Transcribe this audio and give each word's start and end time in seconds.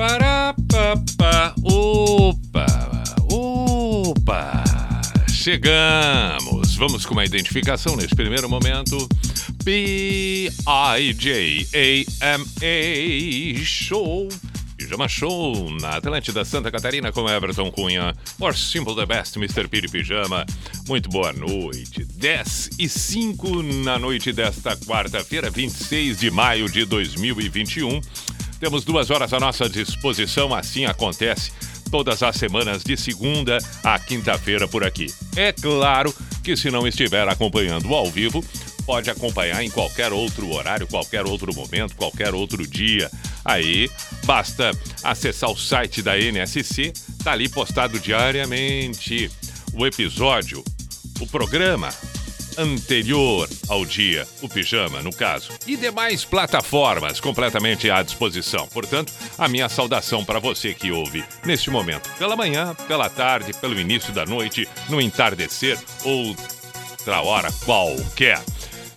Pará, 0.00 0.56
pá, 0.66 0.96
pá. 1.18 1.54
Opa! 1.62 2.66
Opa! 3.30 4.64
Chegamos! 5.28 6.74
Vamos 6.76 7.04
com 7.04 7.12
uma 7.12 7.26
identificação 7.26 7.96
nesse 7.96 8.16
primeiro 8.16 8.48
momento. 8.48 9.06
P-I-J-A-M-A 9.62 10.64
Show. 13.62 14.28
Pijama 14.78 15.06
Show 15.06 15.70
na 15.78 15.98
Atlântida 15.98 16.46
Santa 16.46 16.70
Catarina 16.70 17.12
com 17.12 17.28
Everton 17.28 17.70
Cunha. 17.70 18.16
Or 18.38 18.56
Simple 18.56 18.94
the 18.94 19.04
Best, 19.04 19.36
Mr. 19.36 19.68
Piri 19.68 19.86
Pijama. 19.86 20.46
Muito 20.88 21.10
boa 21.10 21.34
noite. 21.34 22.06
10 22.14 22.70
e 22.78 22.88
5 22.88 23.62
na 23.84 23.98
noite 23.98 24.32
desta 24.32 24.74
quarta-feira, 24.78 25.50
26 25.50 26.18
de 26.18 26.30
maio 26.30 26.70
de 26.70 26.86
2021. 26.86 28.00
Temos 28.60 28.84
duas 28.84 29.10
horas 29.10 29.32
à 29.32 29.40
nossa 29.40 29.66
disposição, 29.70 30.54
assim 30.54 30.84
acontece 30.84 31.50
todas 31.90 32.22
as 32.22 32.36
semanas 32.36 32.84
de 32.84 32.94
segunda 32.94 33.56
a 33.82 33.98
quinta-feira 33.98 34.68
por 34.68 34.84
aqui. 34.84 35.06
É 35.34 35.50
claro 35.50 36.14
que 36.44 36.54
se 36.54 36.70
não 36.70 36.86
estiver 36.86 37.26
acompanhando 37.26 37.92
ao 37.94 38.10
vivo, 38.10 38.44
pode 38.84 39.08
acompanhar 39.08 39.64
em 39.64 39.70
qualquer 39.70 40.12
outro 40.12 40.52
horário, 40.52 40.86
qualquer 40.86 41.24
outro 41.24 41.54
momento, 41.54 41.96
qualquer 41.96 42.34
outro 42.34 42.66
dia. 42.66 43.10
Aí 43.42 43.90
basta 44.24 44.72
acessar 45.02 45.50
o 45.50 45.56
site 45.56 46.02
da 46.02 46.18
NSC, 46.18 46.92
tá 47.24 47.32
ali 47.32 47.48
postado 47.48 47.98
diariamente 47.98 49.30
o 49.72 49.86
episódio, 49.86 50.62
o 51.18 51.26
programa 51.26 51.88
anterior 52.58 53.48
ao 53.68 53.84
dia, 53.84 54.26
o 54.42 54.48
pijama, 54.48 55.02
no 55.02 55.12
caso, 55.12 55.50
e 55.66 55.76
demais 55.76 56.24
plataformas 56.24 57.20
completamente 57.20 57.90
à 57.90 58.02
disposição. 58.02 58.66
Portanto, 58.68 59.12
a 59.38 59.48
minha 59.48 59.68
saudação 59.68 60.24
para 60.24 60.38
você 60.38 60.74
que 60.74 60.90
ouve 60.90 61.24
neste 61.44 61.70
momento, 61.70 62.08
pela 62.18 62.36
manhã, 62.36 62.74
pela 62.86 63.08
tarde, 63.08 63.52
pelo 63.54 63.78
início 63.78 64.12
da 64.12 64.24
noite, 64.24 64.68
no 64.88 65.00
entardecer 65.00 65.78
ou 66.04 66.36
outra 67.00 67.22
hora 67.22 67.50
qualquer. 67.64 68.40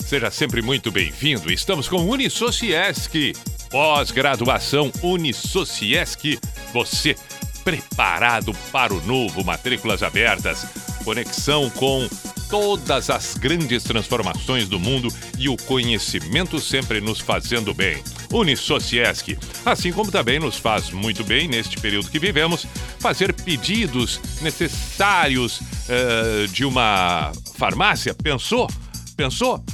Seja 0.06 0.30
sempre 0.30 0.62
muito 0.62 0.92
bem-vindo. 0.92 1.52
Estamos 1.52 1.88
com 1.88 2.06
Unisociesc, 2.10 3.34
pós-graduação 3.70 4.92
Unisociesc. 5.02 6.38
Você 6.74 7.16
preparado 7.64 8.54
para 8.72 8.94
o 8.94 9.02
novo, 9.06 9.44
matrículas 9.44 10.04
abertas, 10.04 10.66
conexão 11.04 11.70
com 11.70 12.08
todas 12.54 13.10
as 13.10 13.34
grandes 13.34 13.82
transformações 13.82 14.68
do 14.68 14.80
mundo 14.80 15.12
e 15.40 15.50
o 15.50 15.58
conhecimento 15.58 16.60
sempre 16.60 17.02
nos 17.02 17.20
fazendo 17.20 17.74
bem. 17.74 17.98
Unisociesc, 18.32 19.36
assim 19.66 19.92
como 19.92 20.12
também 20.12 20.38
nos 20.38 20.58
faz 20.58 20.92
muito 20.92 21.24
bem 21.24 21.48
neste 21.48 21.80
período 21.80 22.12
que 22.12 22.20
vivemos, 22.20 22.68
fazer 23.00 23.34
pedidos 23.34 24.22
necessários 24.40 25.62
uh, 25.62 26.48
de 26.50 26.64
uma 26.64 27.32
farmácia. 27.56 28.14
Pensou? 28.14 28.70
Pensou? 29.18 29.66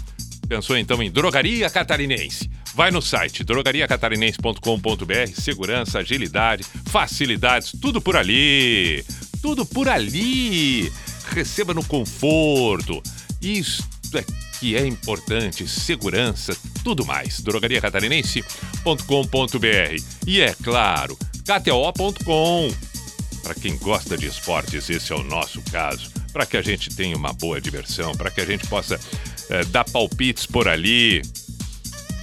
Pensou 0.48 0.78
então 0.78 1.04
em 1.04 1.12
Drogaria 1.12 1.70
Catarinense? 1.70 2.50
Vai 2.74 2.92
no 2.92 3.02
site 3.02 3.44
drogariacatarinense.com.br, 3.44 5.34
segurança, 5.36 6.00
agilidade, 6.00 6.64
facilidades, 6.86 7.74
tudo 7.82 8.00
por 8.00 8.16
ali. 8.16 9.04
Tudo 9.42 9.66
por 9.66 9.90
ali. 9.90 10.90
Receba 11.32 11.74
no 11.74 11.84
conforto. 11.84 13.02
Isto 13.42 14.18
é 14.18 14.26
que 14.60 14.76
é 14.76 14.86
importante, 14.86 15.66
segurança, 15.68 16.56
tudo 16.84 17.04
mais. 17.06 17.40
drogariacatarinense.com.br. 17.40 20.04
E 20.28 20.42
é 20.42 20.54
claro, 20.62 21.18
kto.com. 21.44 22.70
Para 23.42 23.56
quem 23.56 23.78
gosta 23.78 24.18
de 24.18 24.28
esportes, 24.28 24.90
esse 24.90 25.14
é 25.14 25.16
o 25.16 25.24
nosso 25.24 25.62
caso. 25.72 26.12
Para 26.34 26.46
que 26.46 26.58
a 26.58 26.62
gente 26.62 26.94
tenha 26.96 27.16
uma 27.16 27.32
boa 27.34 27.62
diversão, 27.62 28.12
para 28.12 28.30
que 28.30 28.42
a 28.42 28.46
gente 28.46 28.68
possa 28.68 29.00
é, 29.50 29.64
dar 29.66 29.86
palpites 29.86 30.46
por 30.46 30.68
ali. 30.68 31.22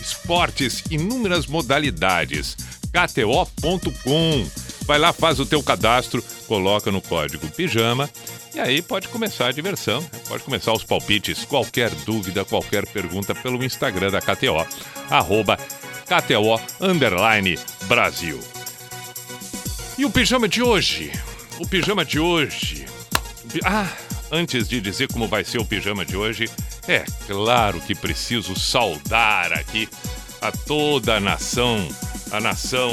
Esportes, 0.01 0.85
inúmeras 0.91 1.47
modalidades. 1.47 2.57
KTO.com. 2.93 4.47
Vai 4.87 4.99
lá, 4.99 5.13
faz 5.13 5.41
o 5.41 5.47
teu 5.47 5.61
cadastro, 5.63 6.23
coloca 6.47 6.93
no 6.93 7.03
código 7.03 7.49
pijama 7.49 8.09
e 8.55 8.61
aí 8.61 8.81
pode 8.81 9.09
começar 9.09 9.49
a 9.49 9.53
diversão, 9.53 10.01
né? 10.01 10.09
pode 10.29 10.45
começar 10.45 10.73
os 10.73 10.85
palpites. 10.85 11.45
Qualquer 11.45 11.91
dúvida, 11.91 12.45
qualquer 12.45 12.87
pergunta 12.87 13.35
pelo 13.35 13.63
Instagram 13.65 14.13
da 14.13 14.21
KTO, 14.21 14.65
arroba 15.11 15.59
KTO 16.07 16.61
Underline 16.81 17.59
Brasil. 17.87 18.41
E 19.99 20.05
o 20.05 20.11
pijama 20.11 20.49
de 20.49 20.63
hoje? 20.63 21.11
O 21.59 21.67
pijama 21.67 22.05
de 22.05 22.21
hoje. 22.21 22.87
Ah, 23.65 23.91
antes 24.31 24.69
de 24.69 24.81
dizer 24.81 25.13
como 25.13 25.27
vai 25.27 25.45
ser 25.45 25.59
o 25.59 25.65
pijama 25.65 26.05
de 26.05 26.17
hoje, 26.17 26.49
é 26.87 27.05
claro 27.27 27.81
que 27.81 27.95
preciso 27.95 28.59
saudar 28.59 29.53
aqui 29.53 29.89
a 30.41 30.53
toda 30.53 31.17
a 31.17 31.21
nação, 31.21 31.89
a 32.31 32.41
nação 32.41 32.91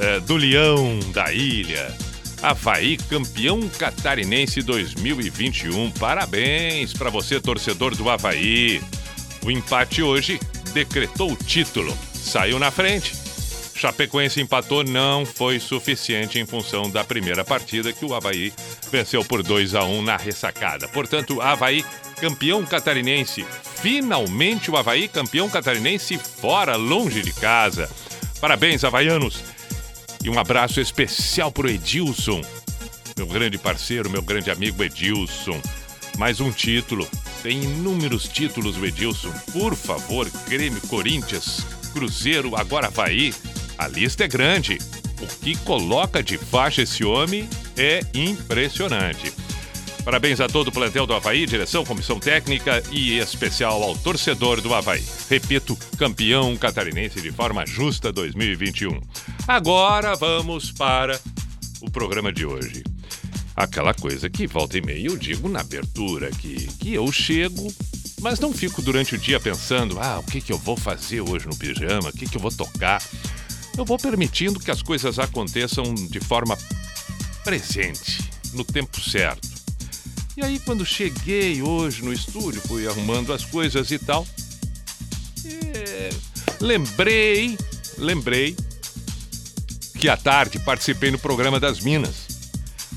é, 0.00 0.20
do 0.20 0.36
Leão 0.36 0.98
da 1.12 1.32
Ilha. 1.32 1.94
Havaí 2.42 2.96
campeão 2.96 3.68
catarinense 3.68 4.62
2021. 4.62 5.90
Parabéns 5.92 6.92
para 6.92 7.10
você, 7.10 7.40
torcedor 7.40 7.96
do 7.96 8.08
Havaí. 8.08 8.80
O 9.44 9.50
empate 9.50 10.02
hoje 10.02 10.38
decretou 10.72 11.32
o 11.32 11.36
título. 11.36 11.96
Saiu 12.14 12.58
na 12.58 12.70
frente. 12.70 13.12
Chapecoense 13.74 14.40
empatou, 14.40 14.82
não 14.82 15.24
foi 15.24 15.60
suficiente 15.60 16.38
em 16.38 16.44
função 16.44 16.90
da 16.90 17.04
primeira 17.04 17.44
partida 17.44 17.92
que 17.92 18.04
o 18.04 18.12
Havaí 18.12 18.52
venceu 18.90 19.24
por 19.24 19.42
2 19.42 19.76
a 19.76 19.84
1 19.84 20.02
na 20.02 20.16
ressacada. 20.16 20.88
Portanto, 20.88 21.40
Havaí 21.40 21.84
campeão 22.20 22.64
catarinense. 22.66 23.46
Finalmente 23.80 24.68
o 24.68 24.76
Havaí 24.76 25.06
campeão 25.06 25.48
catarinense 25.48 26.18
fora, 26.18 26.74
longe 26.74 27.22
de 27.22 27.32
casa. 27.32 27.88
Parabéns, 28.40 28.82
havaianos. 28.82 29.42
E 30.24 30.28
um 30.28 30.38
abraço 30.38 30.80
especial 30.80 31.52
pro 31.52 31.68
Edilson, 31.68 32.40
meu 33.16 33.26
grande 33.26 33.56
parceiro, 33.56 34.10
meu 34.10 34.22
grande 34.22 34.50
amigo 34.50 34.82
Edilson. 34.82 35.60
Mais 36.16 36.40
um 36.40 36.50
título. 36.50 37.08
Tem 37.42 37.62
inúmeros 37.62 38.28
títulos 38.28 38.76
o 38.76 38.84
Edilson. 38.84 39.32
Por 39.52 39.76
favor, 39.76 40.28
Grêmio, 40.48 40.80
Corinthians, 40.88 41.64
Cruzeiro, 41.92 42.56
agora 42.56 42.88
Havaí. 42.88 43.32
A 43.76 43.86
lista 43.86 44.24
é 44.24 44.28
grande. 44.28 44.78
O 45.20 45.26
que 45.26 45.56
coloca 45.58 46.22
de 46.22 46.36
faixa 46.36 46.82
esse 46.82 47.04
homem 47.04 47.48
é 47.76 48.00
impressionante. 48.12 49.32
Parabéns 50.04 50.40
a 50.40 50.48
todo 50.48 50.68
o 50.68 50.72
plantel 50.72 51.06
do 51.06 51.14
Havaí, 51.14 51.44
direção, 51.44 51.84
comissão 51.84 52.18
técnica 52.18 52.82
e 52.90 53.18
especial 53.18 53.82
ao 53.82 53.96
torcedor 53.96 54.60
do 54.60 54.74
Havaí. 54.74 55.04
Repito, 55.28 55.76
campeão 55.98 56.56
catarinense 56.56 57.20
de 57.20 57.30
forma 57.30 57.66
justa 57.66 58.10
2021. 58.12 59.00
Agora 59.48 60.14
vamos 60.14 60.70
para 60.70 61.18
o 61.80 61.90
programa 61.90 62.30
de 62.30 62.44
hoje. 62.44 62.84
Aquela 63.56 63.94
coisa 63.94 64.28
que 64.28 64.46
volta 64.46 64.76
e 64.76 64.82
meia 64.82 65.06
eu 65.06 65.16
digo 65.16 65.48
na 65.48 65.60
abertura 65.60 66.30
que, 66.30 66.66
que 66.74 66.92
eu 66.92 67.10
chego, 67.10 67.72
mas 68.20 68.38
não 68.38 68.52
fico 68.52 68.82
durante 68.82 69.14
o 69.14 69.18
dia 69.18 69.40
pensando, 69.40 69.98
ah, 69.98 70.18
o 70.18 70.22
que, 70.22 70.42
que 70.42 70.52
eu 70.52 70.58
vou 70.58 70.76
fazer 70.76 71.22
hoje 71.22 71.46
no 71.46 71.56
pijama, 71.56 72.10
o 72.10 72.12
que, 72.12 72.28
que 72.28 72.36
eu 72.36 72.42
vou 72.42 72.52
tocar. 72.52 73.02
Eu 73.74 73.86
vou 73.86 73.96
permitindo 73.96 74.60
que 74.60 74.70
as 74.70 74.82
coisas 74.82 75.18
aconteçam 75.18 75.94
de 75.94 76.20
forma 76.20 76.54
presente, 77.42 78.30
no 78.52 78.64
tempo 78.64 79.00
certo. 79.00 79.48
E 80.36 80.42
aí, 80.42 80.58
quando 80.58 80.84
cheguei 80.84 81.62
hoje 81.62 82.04
no 82.04 82.12
estúdio, 82.12 82.60
fui 82.60 82.86
arrumando 82.86 83.32
as 83.32 83.46
coisas 83.46 83.90
e 83.90 83.98
tal, 83.98 84.26
é... 85.46 86.10
lembrei, 86.60 87.56
lembrei 87.96 88.54
que 89.98 90.08
à 90.08 90.16
tarde 90.16 90.60
participei 90.60 91.10
no 91.10 91.18
programa 91.18 91.58
das 91.58 91.80
Minas. 91.80 92.26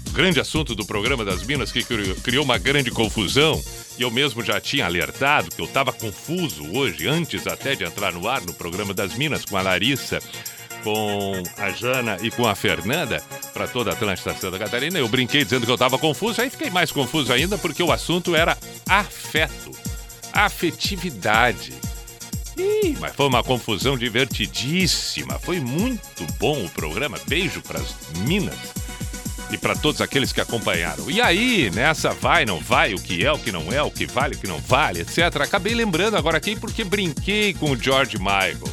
O 0.08 0.12
grande 0.12 0.40
assunto 0.40 0.76
do 0.76 0.86
programa 0.86 1.26
das 1.26 1.44
Minas 1.44 1.72
que 1.72 1.84
criou 1.84 2.44
uma 2.44 2.58
grande 2.58 2.92
confusão 2.92 3.62
e 3.98 4.04
eu 4.04 4.12
mesmo 4.12 4.44
já 4.44 4.62
tinha 4.62 4.86
alertado 4.86 5.50
que 5.50 5.60
eu 5.60 5.66
estava 5.66 5.92
confuso 5.92 6.64
hoje, 6.76 7.08
antes 7.08 7.48
até 7.48 7.76
de 7.76 7.84
entrar 7.84 8.14
no 8.14 8.28
ar 8.28 8.42
no 8.42 8.54
programa 8.54 8.94
das 8.94 9.16
Minas 9.16 9.46
com 9.46 9.58
a 9.58 9.62
Larissa 9.62 10.20
com 10.84 11.44
a 11.58 11.70
Jana 11.72 12.18
e 12.22 12.32
com 12.32 12.48
a 12.48 12.56
Fernanda 12.56 13.22
para 13.54 13.68
toda 13.68 13.92
a 13.92 13.94
Atlântida 13.94 14.34
Santa 14.34 14.60
Catarina. 14.60 15.00
Eu 15.00 15.08
brinquei 15.08 15.44
dizendo 15.44 15.66
que 15.66 15.72
eu 15.72 15.76
estava 15.76 15.98
confuso, 15.98 16.42
aí 16.42 16.50
fiquei 16.50 16.70
mais 16.70 16.92
confuso 16.92 17.32
ainda 17.32 17.58
porque 17.58 17.84
o 17.84 17.92
assunto 17.92 18.36
era 18.36 18.58
afeto, 18.88 19.72
afetividade. 20.34 21.74
Ih, 22.58 22.98
mas 23.00 23.16
foi 23.16 23.28
uma 23.28 23.44
confusão 23.44 23.98
divertidíssima. 23.98 25.40
Foi 25.40 25.60
muito 25.60 26.26
bom 26.40 26.64
o 26.64 26.70
programa. 26.70 27.18
Beijo 27.28 27.62
para 27.62 27.80
as 27.80 27.96
minas 28.20 28.58
e 29.52 29.58
para 29.58 29.76
todos 29.76 30.02
aqueles 30.02 30.32
que 30.32 30.42
acompanharam. 30.42 31.10
E 31.12 31.22
aí, 31.22 31.70
nessa 31.72 32.12
vai, 32.12 32.46
não 32.46 32.60
vai, 32.60 32.94
o 32.94 33.02
que 33.02 33.26
é, 33.26 33.32
o 33.32 33.38
que 33.38 33.52
não 33.52 33.72
é, 33.72 33.82
o 33.82 33.92
que 33.92 34.06
vale, 34.06 34.36
o 34.36 34.40
que 34.40 34.48
não 34.48 34.60
vale, 34.60 35.02
etc. 35.02 35.20
Acabei 35.42 35.74
lembrando 35.74 36.16
agora 36.16 36.38
aqui 36.38 36.56
porque 36.56 36.84
brinquei 36.84 37.54
com 37.54 37.72
o 37.72 37.78
George 37.78 38.18
Michael. 38.18 38.70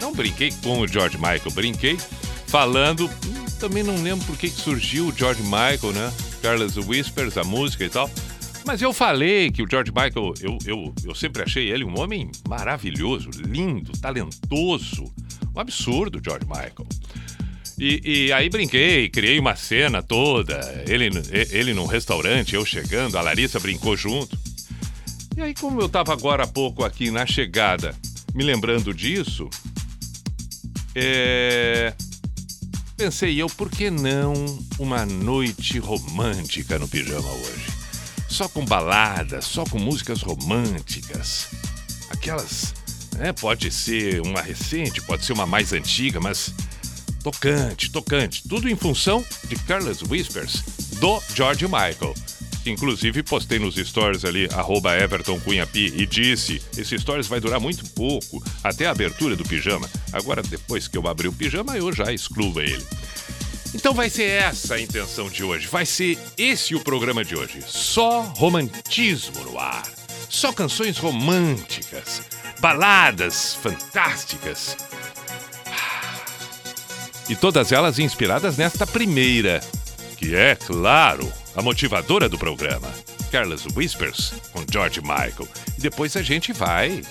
Não 0.00 0.12
brinquei 0.12 0.52
com 0.62 0.80
o 0.80 0.88
George 0.88 1.16
Michael, 1.16 1.50
brinquei 1.52 1.98
falando. 2.46 3.06
Hum, 3.26 3.44
também 3.58 3.82
não 3.82 4.02
lembro 4.02 4.26
por 4.26 4.36
que 4.36 4.48
surgiu 4.48 5.06
o 5.06 5.16
George 5.16 5.42
Michael, 5.42 5.92
né? 5.94 6.12
Carlos 6.42 6.76
Whispers, 6.76 7.38
a 7.38 7.44
música 7.44 7.84
e 7.84 7.88
tal. 7.88 8.10
Mas 8.64 8.80
eu 8.80 8.92
falei 8.92 9.50
que 9.50 9.62
o 9.62 9.68
George 9.68 9.90
Michael, 9.90 10.34
eu, 10.40 10.58
eu, 10.64 10.94
eu 11.04 11.14
sempre 11.14 11.42
achei 11.42 11.70
ele 11.70 11.84
um 11.84 11.98
homem 11.98 12.30
maravilhoso, 12.48 13.30
lindo, 13.36 13.92
talentoso. 13.98 15.12
Um 15.54 15.60
absurdo, 15.60 16.20
George 16.22 16.46
Michael. 16.46 16.86
E, 17.78 18.26
e, 18.26 18.32
aí 18.32 18.48
brinquei, 18.48 19.08
criei 19.08 19.38
uma 19.38 19.56
cena 19.56 20.02
toda. 20.02 20.60
Ele, 20.86 21.10
ele 21.50 21.74
num 21.74 21.86
restaurante, 21.86 22.54
eu 22.54 22.64
chegando, 22.64 23.18
a 23.18 23.20
Larissa 23.20 23.58
brincou 23.58 23.96
junto. 23.96 24.38
E 25.36 25.40
aí, 25.40 25.54
como 25.54 25.80
eu 25.80 25.86
estava 25.86 26.12
agora 26.12 26.44
há 26.44 26.46
pouco 26.46 26.84
aqui 26.84 27.10
na 27.10 27.26
chegada, 27.26 27.94
me 28.34 28.44
lembrando 28.44 28.94
disso, 28.94 29.48
é... 30.94 31.94
pensei 32.96 33.40
eu, 33.40 33.48
por 33.48 33.70
que 33.70 33.90
não 33.90 34.34
uma 34.78 35.04
noite 35.06 35.78
romântica 35.78 36.78
no 36.78 36.86
pijama 36.86 37.30
hoje? 37.30 37.71
Só 38.32 38.48
com 38.48 38.64
baladas, 38.64 39.44
só 39.44 39.62
com 39.64 39.78
músicas 39.78 40.22
românticas. 40.22 41.48
Aquelas. 42.08 42.72
É, 43.18 43.30
pode 43.30 43.70
ser 43.70 44.22
uma 44.22 44.40
recente, 44.40 45.02
pode 45.02 45.22
ser 45.26 45.34
uma 45.34 45.44
mais 45.44 45.74
antiga, 45.74 46.18
mas 46.18 46.50
tocante, 47.22 47.90
tocante. 47.90 48.42
Tudo 48.48 48.70
em 48.70 48.74
função 48.74 49.22
de 49.44 49.54
Carlos 49.56 50.00
Whispers, 50.00 50.62
do 50.98 51.22
George 51.34 51.66
Michael. 51.66 52.14
Inclusive, 52.64 53.22
postei 53.22 53.58
nos 53.58 53.76
stories 53.76 54.24
ali, 54.24 54.48
arroba 54.54 54.96
Everton 54.96 55.38
Cunha 55.40 55.66
Pi, 55.66 55.92
e 55.94 56.06
disse: 56.06 56.62
esse 56.78 56.98
stories 56.98 57.26
vai 57.26 57.38
durar 57.38 57.60
muito 57.60 57.84
pouco, 57.90 58.42
até 58.64 58.86
a 58.86 58.92
abertura 58.92 59.36
do 59.36 59.44
pijama. 59.44 59.86
Agora, 60.10 60.42
depois 60.42 60.88
que 60.88 60.96
eu 60.96 61.06
abrir 61.06 61.28
o 61.28 61.32
pijama, 61.34 61.76
eu 61.76 61.92
já 61.92 62.10
excluo 62.10 62.58
ele. 62.62 62.82
Então 63.74 63.94
vai 63.94 64.10
ser 64.10 64.24
essa 64.24 64.74
a 64.74 64.80
intenção 64.80 65.28
de 65.28 65.42
hoje. 65.42 65.66
Vai 65.66 65.86
ser 65.86 66.18
esse 66.36 66.74
o 66.74 66.80
programa 66.80 67.24
de 67.24 67.34
hoje. 67.34 67.62
Só 67.66 68.20
romantismo 68.20 69.42
no 69.44 69.58
ar. 69.58 69.86
Só 70.28 70.52
canções 70.52 70.98
românticas. 70.98 72.22
Baladas 72.60 73.54
fantásticas 73.54 74.76
e 77.28 77.36
todas 77.36 77.72
elas 77.72 77.98
inspiradas 77.98 78.56
nesta 78.56 78.86
primeira, 78.86 79.60
que 80.18 80.34
é, 80.34 80.54
claro, 80.54 81.32
a 81.54 81.62
motivadora 81.62 82.28
do 82.28 82.36
programa, 82.36 82.92
Careless 83.30 83.66
Whispers, 83.74 84.34
com 84.52 84.64
George 84.70 85.00
Michael. 85.00 85.48
E 85.78 85.80
depois 85.80 86.16
a 86.16 86.22
gente 86.22 86.52
vai 86.52 87.02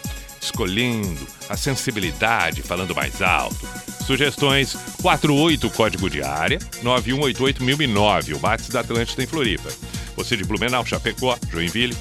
escolhendo 0.41 1.27
a 1.47 1.55
sensibilidade, 1.55 2.61
falando 2.61 2.95
mais 2.95 3.21
alto. 3.21 3.67
Sugestões 4.05 4.75
48 5.01 5.69
código 5.69 6.09
de 6.09 6.21
área 6.21 6.59
9188009, 6.83 8.33
o 8.33 8.39
WhatsApp 8.41 8.71
da 8.71 8.79
Atlântida 8.79 9.23
em 9.23 9.27
Floripa. 9.27 9.69
Você 10.15 10.35
de 10.35 10.43
Blumenau, 10.43 10.85
Chapecó, 10.85 11.37
Joinville, 11.49 11.95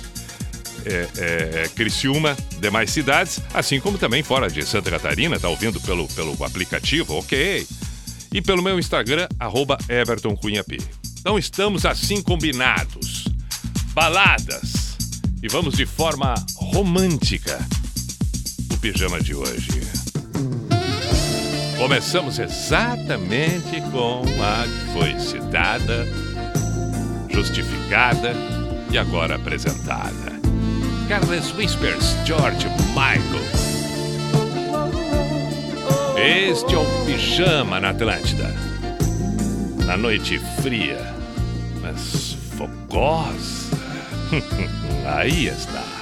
é, 0.87 1.09
é, 1.19 1.69
Criciúma, 1.75 2.37
demais 2.59 2.91
cidades, 2.91 3.41
assim 3.53 3.79
como 3.79 3.99
também 3.99 4.23
fora 4.23 4.49
de 4.49 4.65
Santa 4.65 4.91
Catarina, 4.91 5.39
tá 5.39 5.49
ouvindo 5.49 5.81
pelo, 5.81 6.09
pelo 6.09 6.43
aplicativo, 6.45 7.19
ok 7.19 7.67
e 8.33 8.41
pelo 8.41 8.63
meu 8.63 8.79
Instagram, 8.79 9.29
arroba. 9.39 9.77
Então 11.21 11.39
estamos 11.39 11.85
assim 11.85 12.23
combinados. 12.23 13.25
Baladas. 13.93 14.97
E 15.43 15.49
vamos 15.49 15.75
de 15.75 15.87
forma 15.87 16.35
romântica. 16.55 17.59
Pijama 18.81 19.21
de 19.21 19.35
hoje. 19.35 19.83
Começamos 21.77 22.39
exatamente 22.39 23.79
com 23.93 24.23
a 24.43 24.65
que 24.65 24.93
foi 24.95 25.21
citada, 25.21 26.07
justificada 27.29 28.33
e 28.91 28.97
agora 28.97 29.37
apresentada. 29.37 30.41
Carlos 31.11 31.53
Whispers, 31.55 32.17
George 32.25 32.67
Michael. 32.95 33.45
Este 36.17 36.75
é 36.75 36.79
o 36.79 37.05
Pijama 37.05 37.81
na 37.81 37.91
Atlântida. 37.91 38.49
Na 39.85 39.99
noite 39.99 40.39
fria, 40.63 41.15
mas 41.83 42.35
fogosa. 42.57 43.77
Aí 45.07 45.49
está. 45.49 46.00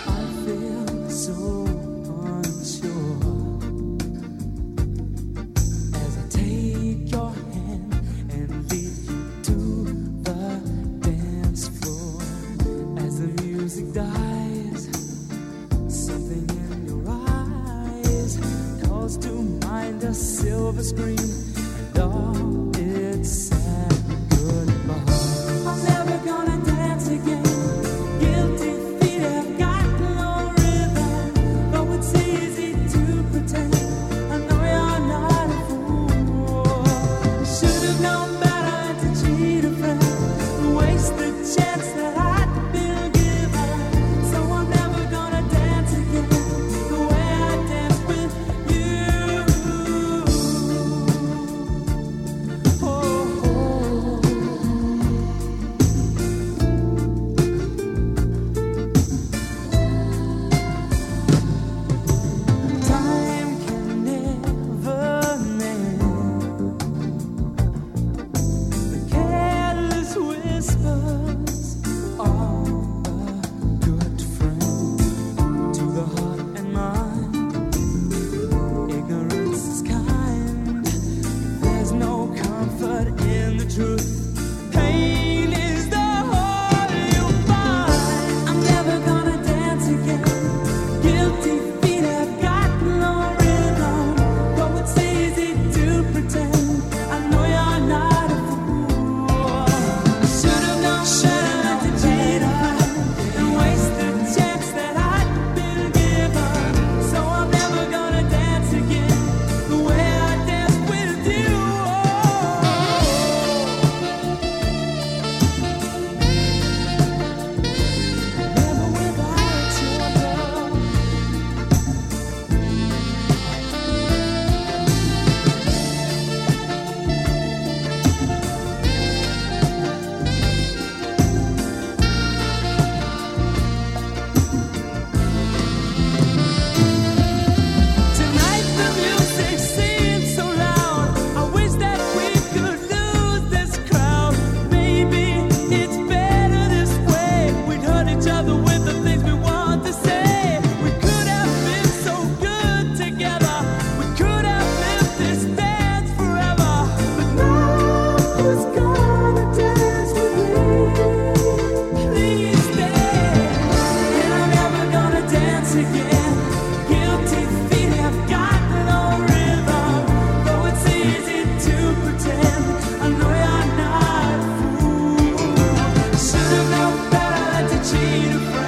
Guaranteed 177.91 178.33
the 178.35 178.41
friend. 178.53 178.68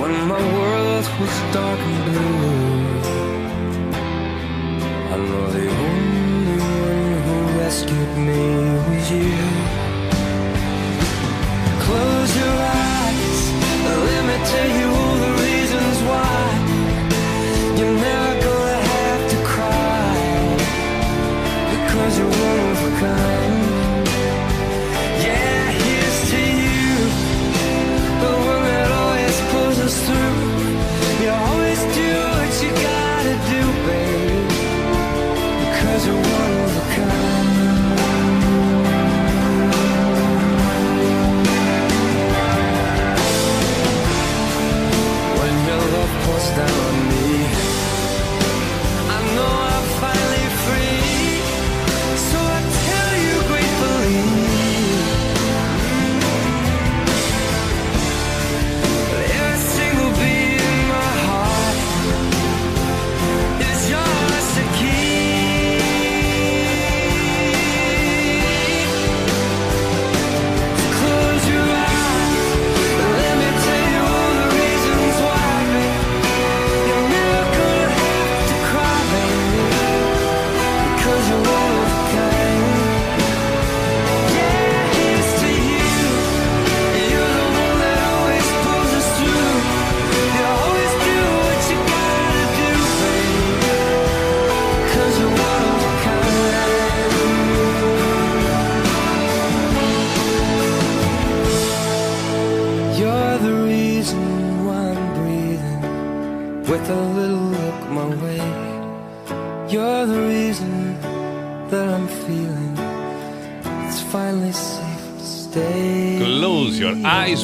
When 0.00 0.28
my 0.28 0.42
world 0.54 1.06
was 1.20 1.34
dark 1.52 1.80
and 1.80 2.04
blue 2.06 2.78
I 5.12 5.16
know 5.26 5.46
the 5.50 5.66
only 5.86 6.58
one 6.92 7.14
who 7.24 7.58
rescued 7.58 8.12
me 8.16 8.42
was 8.86 9.10
you. 9.10 9.47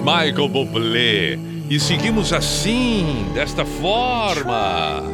Michael 0.04 0.48
Bublé. 0.50 1.38
E 1.70 1.80
seguimos 1.80 2.30
assim, 2.34 3.30
desta 3.32 3.64
forma. 3.64 5.13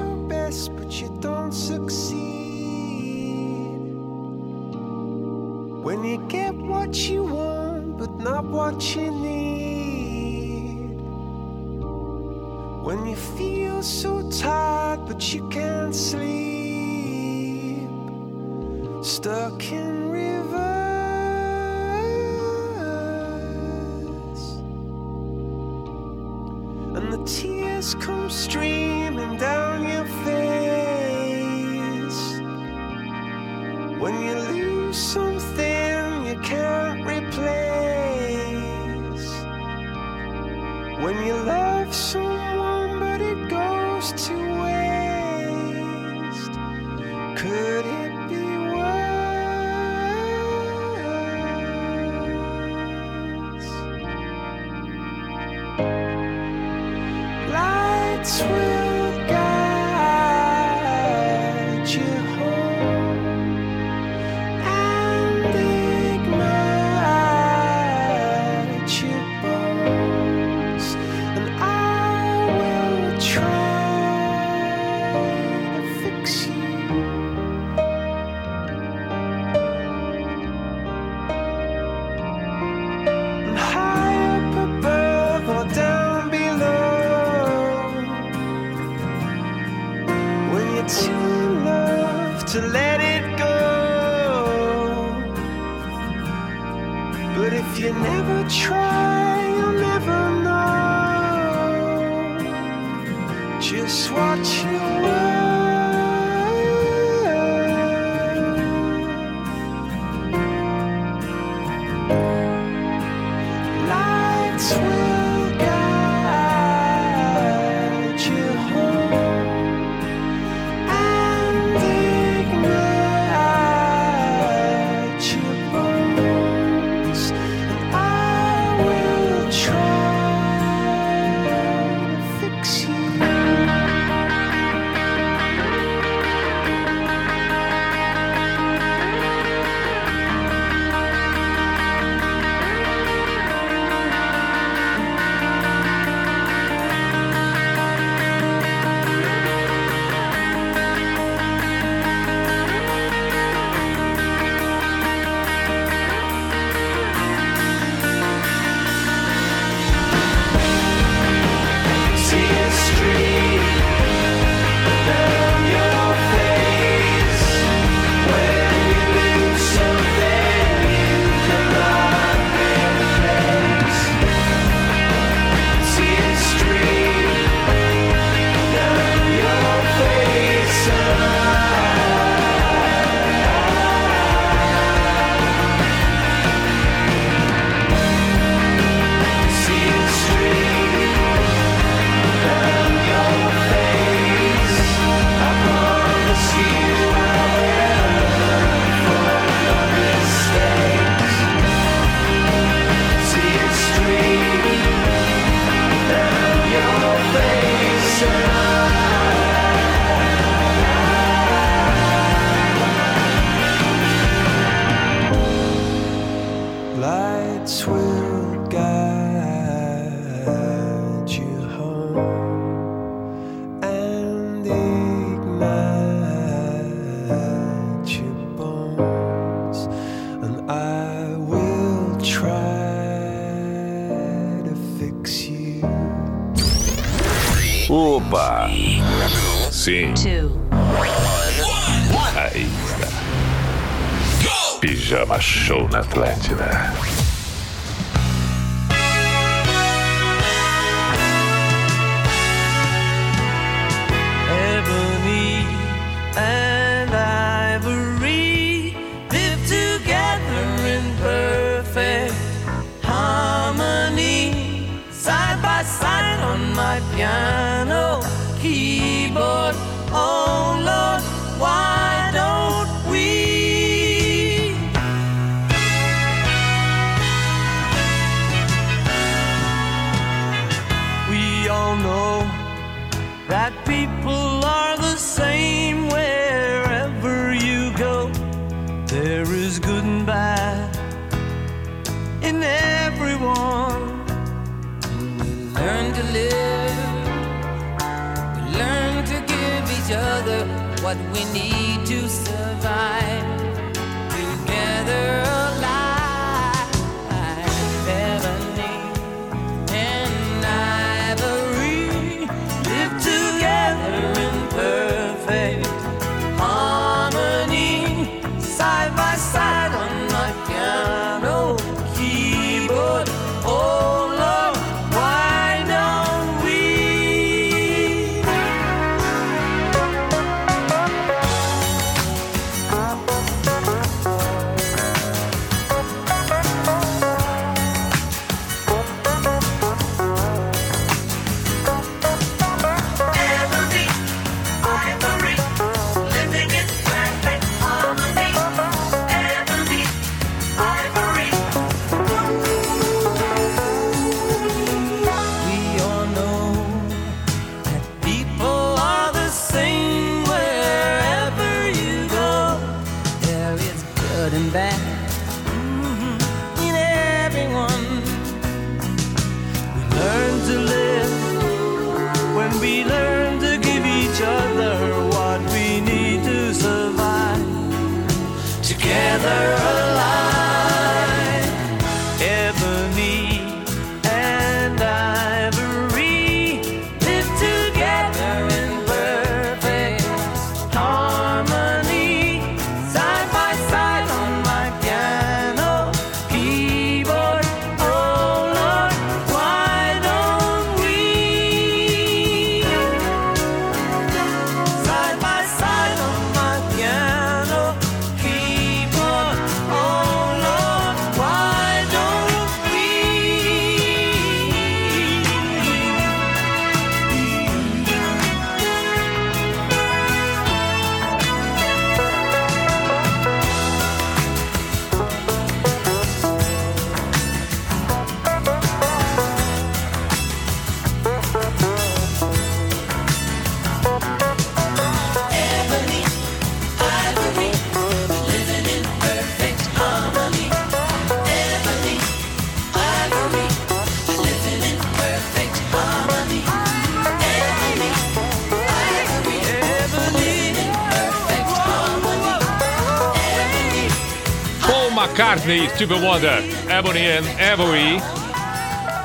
Stevie 456.01 456.15
Wonder, 456.15 456.63
Ebony 456.89 457.27
and 457.27 457.45
Ivory. 457.61 458.23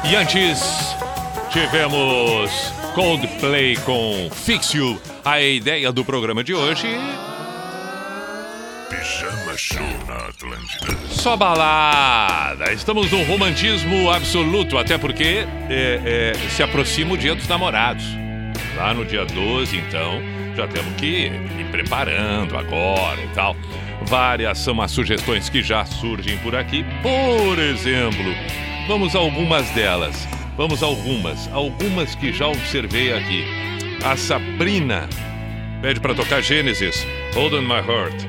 E 0.04 0.14
antes 0.14 0.60
tivemos 1.50 2.52
Coldplay 2.94 3.78
com 3.78 4.30
Fix 4.30 4.74
You. 4.74 5.02
A 5.24 5.40
ideia 5.40 5.90
do 5.94 6.04
programa 6.04 6.44
de 6.44 6.54
hoje 6.54 6.86
Pijama 8.90 9.58
Show 9.58 9.88
na 10.06 10.16
Atlântida. 10.28 10.98
Só 11.08 11.38
balada. 11.38 12.74
Estamos 12.74 13.10
num 13.10 13.24
romantismo 13.24 14.12
absoluto, 14.12 14.78
até 14.78 14.98
porque 14.98 15.48
é, 15.70 16.34
é, 16.36 16.50
se 16.50 16.62
aproxima 16.62 17.14
o 17.14 17.18
dia 17.18 17.36
dos 17.36 17.48
namorados. 17.48 18.04
Lá 18.76 18.94
no 18.94 19.06
dia 19.06 19.26
12, 19.26 19.78
então, 19.78 20.22
já 20.58 20.68
temos 20.68 20.94
que 20.96 21.28
ir 21.28 21.72
preparando 21.72 22.58
agora 22.58 23.22
e 23.22 23.30
tal. 23.30 23.56
Várias 24.08 24.60
são 24.60 24.80
as 24.82 24.92
sugestões 24.92 25.50
que 25.50 25.64
já 25.64 25.84
surgem 25.86 26.38
por 26.40 26.56
aqui. 26.56 26.86
Por 27.02 27.58
exemplo, 27.58 28.34
vamos 28.88 29.16
a 29.16 29.20
algumas 29.20 29.68
delas. 29.72 30.28
Vamos 30.56 30.84
a 30.84 30.86
algumas. 30.86 31.52
Algumas 31.52 32.14
que 32.16 32.32
já 32.32 32.48
observei 32.48 33.12
aqui. 33.14 33.44
A 34.04 34.16
Sabrina 34.16 35.10
pede 35.82 36.00
para 36.00 36.14
tocar 36.14 36.42
Gênesis, 36.42 37.06
Hold 37.34 37.54
on 37.54 37.62
My 37.64 37.80
Heart. 37.80 38.26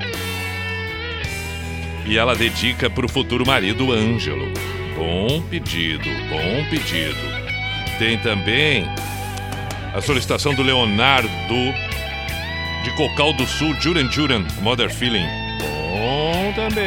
E 2.07 2.17
ela 2.17 2.35
dedica 2.35 2.89
para 2.89 3.05
o 3.05 3.09
futuro 3.09 3.47
marido 3.47 3.93
Ângelo. 3.93 4.53
Bom 4.97 5.43
pedido, 5.43 6.09
bom 6.31 6.71
pedido. 6.71 7.19
Tem 7.99 8.17
também 8.19 8.87
a 9.95 10.01
solicitação 10.01 10.55
do 10.55 10.63
Leonardo 10.63 11.29
de 12.83 12.91
Cocal 12.97 13.33
do 13.35 13.47
Sul, 13.47 13.75
Juran 13.81 14.11
Juran, 14.11 14.45
Mother 14.63 14.91
Feeling. 14.91 15.46
Também. 16.57 16.87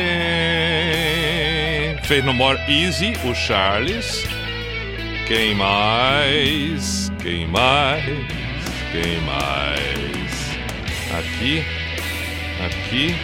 Fez 2.02 2.26
no 2.26 2.34
More 2.34 2.60
Easy, 2.68 3.14
o 3.24 3.36
Charles. 3.36 4.28
Quem 5.28 5.54
mais? 5.54 7.12
Quem 7.22 7.46
mais? 7.46 8.04
Quem 8.92 9.22
mais? 9.22 10.58
Aqui, 11.20 11.64
aqui. 12.66 13.16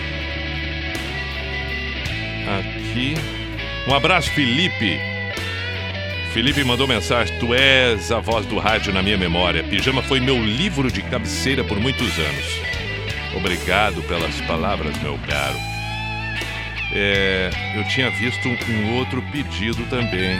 Aqui. 2.60 3.16
Um 3.88 3.96
abraço, 3.96 4.30
Felipe. 4.30 5.00
Felipe 6.32 6.64
mandou 6.64 6.88
mensagem: 6.88 7.40
Tu 7.40 7.56
és 7.56 8.12
a 8.12 8.20
voz 8.20 8.46
do 8.46 8.60
rádio 8.60 8.94
na 8.94 9.02
minha 9.02 9.18
memória. 9.18 9.64
Pijama 9.64 10.04
foi 10.04 10.20
meu 10.20 10.38
livro 10.38 10.92
de 10.92 11.02
cabeceira 11.02 11.64
por 11.64 11.80
muitos 11.80 12.20
anos. 12.20 12.62
Obrigado 13.36 14.04
pelas 14.04 14.40
palavras, 14.42 14.96
meu 15.02 15.18
caro. 15.28 15.75
É, 16.98 17.50
eu 17.76 17.84
tinha 17.90 18.10
visto 18.10 18.48
um 18.48 18.98
outro 18.98 19.22
pedido 19.24 19.86
também. 19.90 20.40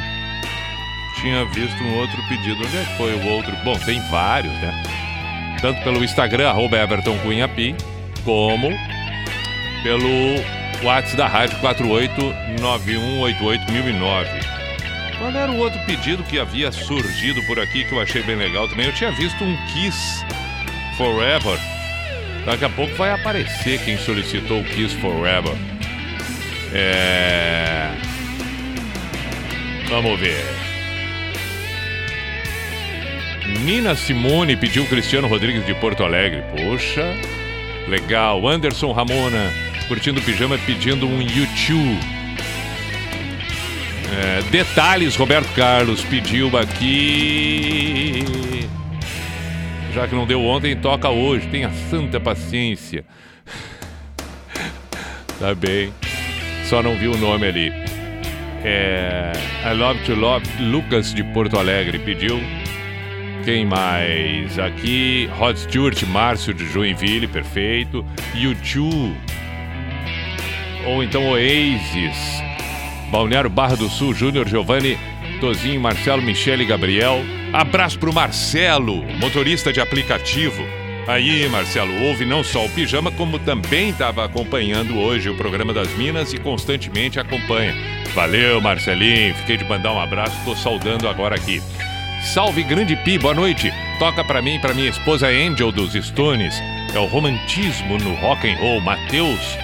Tinha 1.20 1.44
visto 1.46 1.84
um 1.84 1.98
outro 1.98 2.18
pedido. 2.30 2.66
Onde 2.66 2.78
é 2.78 2.86
que 2.86 2.98
foi 2.98 3.14
o 3.14 3.28
outro? 3.28 3.54
Bom, 3.66 3.78
tem 3.80 4.00
vários, 4.10 4.54
né? 4.54 4.84
Tanto 5.62 5.84
pelo 5.84 6.02
Instagram, 6.02 6.50
arroba 6.50 6.78
Everton 6.78 7.18
Cunha 7.20 7.50
Pi, 7.50 7.76
como 8.24 8.70
pelo 9.84 10.36
WhatsApp 10.82 11.18
da 11.18 11.28
rádio 11.28 11.60
489188009. 11.60 14.56
Qual 15.18 15.32
era 15.32 15.52
o 15.52 15.58
outro 15.58 15.80
pedido 15.86 16.24
que 16.24 16.40
havia 16.40 16.72
surgido 16.72 17.42
por 17.48 17.60
aqui 17.60 17.84
que 17.84 17.92
eu 17.94 18.00
achei 18.00 18.24
bem 18.24 18.36
legal 18.36 18.70
também? 18.70 18.86
Eu 18.86 18.94
tinha 18.94 19.12
visto 19.12 19.44
um 19.44 19.58
Kiss 19.68 20.26
Forever. 20.98 21.60
Daqui 22.46 22.64
a 22.64 22.70
pouco 22.70 22.96
vai 22.96 23.12
aparecer 23.12 23.84
quem 23.84 23.98
solicitou 23.98 24.62
o 24.62 24.64
Kiss 24.64 24.96
Forever. 24.98 25.75
É. 26.78 27.90
Vamos 29.88 30.20
ver. 30.20 30.44
Nina 33.64 33.96
Simone 33.96 34.58
pediu 34.58 34.86
Cristiano 34.86 35.28
Rodrigues 35.28 35.66
de 35.66 35.74
Porto 35.76 36.04
Alegre. 36.04 36.44
Poxa, 36.52 37.16
legal. 37.88 38.46
Anderson 38.46 38.92
Ramona 38.92 39.54
curtindo 39.88 40.22
pijama 40.22 40.58
pedindo 40.66 41.08
um 41.08 41.22
YouTube. 41.22 42.00
É, 44.12 44.42
detalhes, 44.52 45.16
Roberto 45.16 45.54
Carlos 45.56 46.04
pediu 46.04 46.58
aqui. 46.58 48.24
Já 49.94 50.10
que 50.10 50.16
não 50.16 50.28
deu 50.28 50.44
ontem, 50.44 50.76
toca 50.76 51.10
hoje. 51.10 51.48
Tenha 51.48 51.72
santa 51.90 52.20
paciência. 52.20 53.06
tá 55.40 55.56
bem. 55.56 55.94
Só 56.66 56.82
não 56.82 56.96
vi 56.96 57.08
o 57.08 57.18
nome 57.18 57.48
ali. 57.48 57.72
É, 58.64 59.32
I 59.64 59.74
Love 59.76 60.00
to 60.06 60.16
Love, 60.16 60.46
Lucas 60.60 61.14
de 61.14 61.24
Porto 61.24 61.60
Alegre 61.60 62.00
pediu. 62.00 62.42
Quem 63.44 63.64
mais? 63.64 64.58
Aqui, 64.58 65.30
Rod 65.38 65.56
Stewart, 65.56 66.02
Márcio 66.08 66.52
de 66.52 66.66
Joinville, 66.66 67.28
perfeito. 67.28 68.04
YouTube. 68.34 69.16
Ou 70.88 71.04
então 71.04 71.30
Oasis. 71.30 72.44
Balneário 73.12 73.50
Barra 73.50 73.76
do 73.76 73.88
Sul, 73.88 74.16
Júnior 74.16 74.48
Giovanni, 74.48 74.98
Tozinho, 75.40 75.80
Marcelo, 75.80 76.24
Michele 76.24 76.64
e 76.64 76.66
Gabriel. 76.66 77.22
Abraço 77.54 78.00
pro 78.00 78.12
Marcelo, 78.12 79.04
motorista 79.20 79.72
de 79.72 79.80
aplicativo. 79.80 80.64
Aí, 81.08 81.48
Marcelo, 81.50 81.94
ouve 82.04 82.26
não 82.26 82.44
só 82.44 82.66
o 82.66 82.70
pijama, 82.70 83.12
como 83.12 83.38
também 83.38 83.90
estava 83.90 84.26
acompanhando 84.26 84.98
hoje 84.98 85.30
o 85.30 85.36
programa 85.36 85.72
das 85.72 85.90
Minas 85.96 86.34
e 86.34 86.40
constantemente 86.40 87.20
acompanha. 87.20 87.76
Valeu, 88.16 88.60
Marcelinho. 88.60 89.36
Fiquei 89.36 89.58
de 89.58 89.66
mandar 89.66 89.94
um 89.94 90.00
abraço, 90.00 90.36
tô 90.44 90.56
saudando 90.56 91.08
agora 91.08 91.36
aqui. 91.36 91.62
Salve 92.24 92.64
Grande 92.64 92.96
Pi, 92.96 93.20
boa 93.20 93.36
noite. 93.36 93.72
Toca 94.00 94.24
pra 94.24 94.42
mim 94.42 94.56
e 94.56 94.60
pra 94.60 94.74
minha 94.74 94.90
esposa 94.90 95.28
Angel 95.28 95.72
dos 95.72 95.94
Stones. 95.94 96.56
É 96.94 97.00
o 97.00 97.06
romantismo 97.06 98.00
no 98.00 98.16
rock 98.16 98.50
and 98.50 98.56
roll. 98.58 98.82
Matheus 98.82 99.58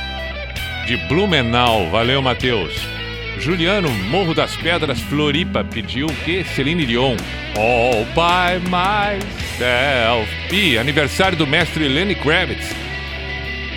de 0.86 0.95
Blumenau. 1.08 1.89
Valeu, 1.89 2.21
Matheus. 2.21 3.00
Juliano, 3.39 3.89
Morro 3.89 4.33
das 4.33 4.55
Pedras, 4.55 4.99
Floripa, 5.01 5.63
pediu 5.63 6.07
o 6.07 6.15
quê? 6.23 6.43
Celine 6.43 6.85
Dion. 6.85 7.15
All 7.57 8.05
by 8.13 8.59
myself. 8.69 10.29
E 10.51 10.77
aniversário 10.77 11.37
do 11.37 11.47
mestre 11.47 11.87
Lenny 11.87 12.15
Kravitz. 12.15 12.75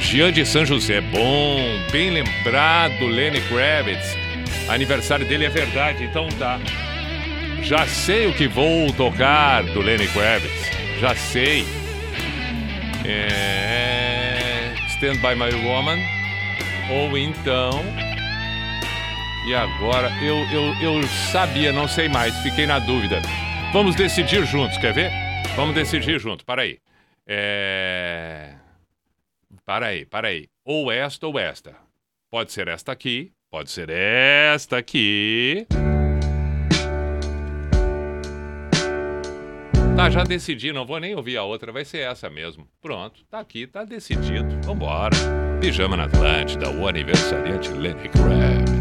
Jean 0.01 0.33
de 0.33 0.45
São 0.45 0.67
José. 0.67 1.01
Bom, 1.01 1.59
bem 1.91 2.11
lembrado, 2.11 3.07
Lenny 3.07 3.41
Kravitz. 3.43 4.17
Aniversário 4.69 5.27
dele 5.27 5.47
é 5.47 5.51
verdade, 5.51 6.05
então 6.05 6.29
tá. 6.39 6.61
Já 7.63 7.87
sei 7.87 8.27
o 8.27 8.35
que 8.35 8.47
vou 8.47 8.93
tocar 8.93 9.63
do 9.65 9.81
Lenny 9.81 10.07
Kravitz. 10.09 10.71
Já 11.01 11.15
sei. 11.15 11.65
É... 13.05 14.75
Stand 14.89 15.17
by 15.17 15.35
My 15.35 15.55
Woman. 15.67 15.99
Ou 16.91 17.17
então. 17.17 17.83
E 19.47 19.55
agora? 19.55 20.11
Eu, 20.23 20.37
eu, 20.51 20.75
eu 20.81 21.03
sabia, 21.31 21.71
não 21.71 21.87
sei 21.87 22.09
mais, 22.09 22.35
fiquei 22.39 22.67
na 22.67 22.79
dúvida. 22.79 23.21
Vamos 23.73 23.95
decidir 23.95 24.47
juntos, 24.47 24.79
quer 24.79 24.95
ver? 24.95 25.11
Vamos 25.55 25.75
decidir 25.75 26.19
juntos, 26.19 26.45
para 26.45 26.63
aí. 26.63 26.79
É. 27.27 28.55
Para 29.67 29.89
aí, 29.89 30.07
para 30.07 30.29
aí. 30.29 30.49
Ou 30.65 30.91
esta 30.91 31.27
ou 31.27 31.39
esta. 31.39 31.77
Pode 32.31 32.53
ser 32.53 32.69
esta 32.69 32.91
aqui, 32.91 33.33
pode 33.51 33.71
ser 33.71 33.91
esta 33.91 34.79
aqui. 34.79 35.67
Tá, 39.95 40.11
já 40.11 40.25
decidi, 40.25 40.73
não 40.73 40.85
vou 40.85 40.99
nem 40.99 41.15
ouvir 41.15 41.37
a 41.37 41.45
outra, 41.45 41.71
vai 41.71 41.85
ser 41.85 41.99
essa 41.99 42.29
mesmo. 42.29 42.67
Pronto, 42.81 43.25
tá 43.31 43.39
aqui, 43.39 43.67
tá 43.67 43.85
decidido. 43.85 44.61
Vambora. 44.65 45.17
Pijama 45.61 45.97
na 45.97 46.05
Atlântida, 46.05 46.69
o 46.71 46.89
aniversariante 46.89 47.71
Lenny 47.71 48.09
Kravitz. 48.09 48.74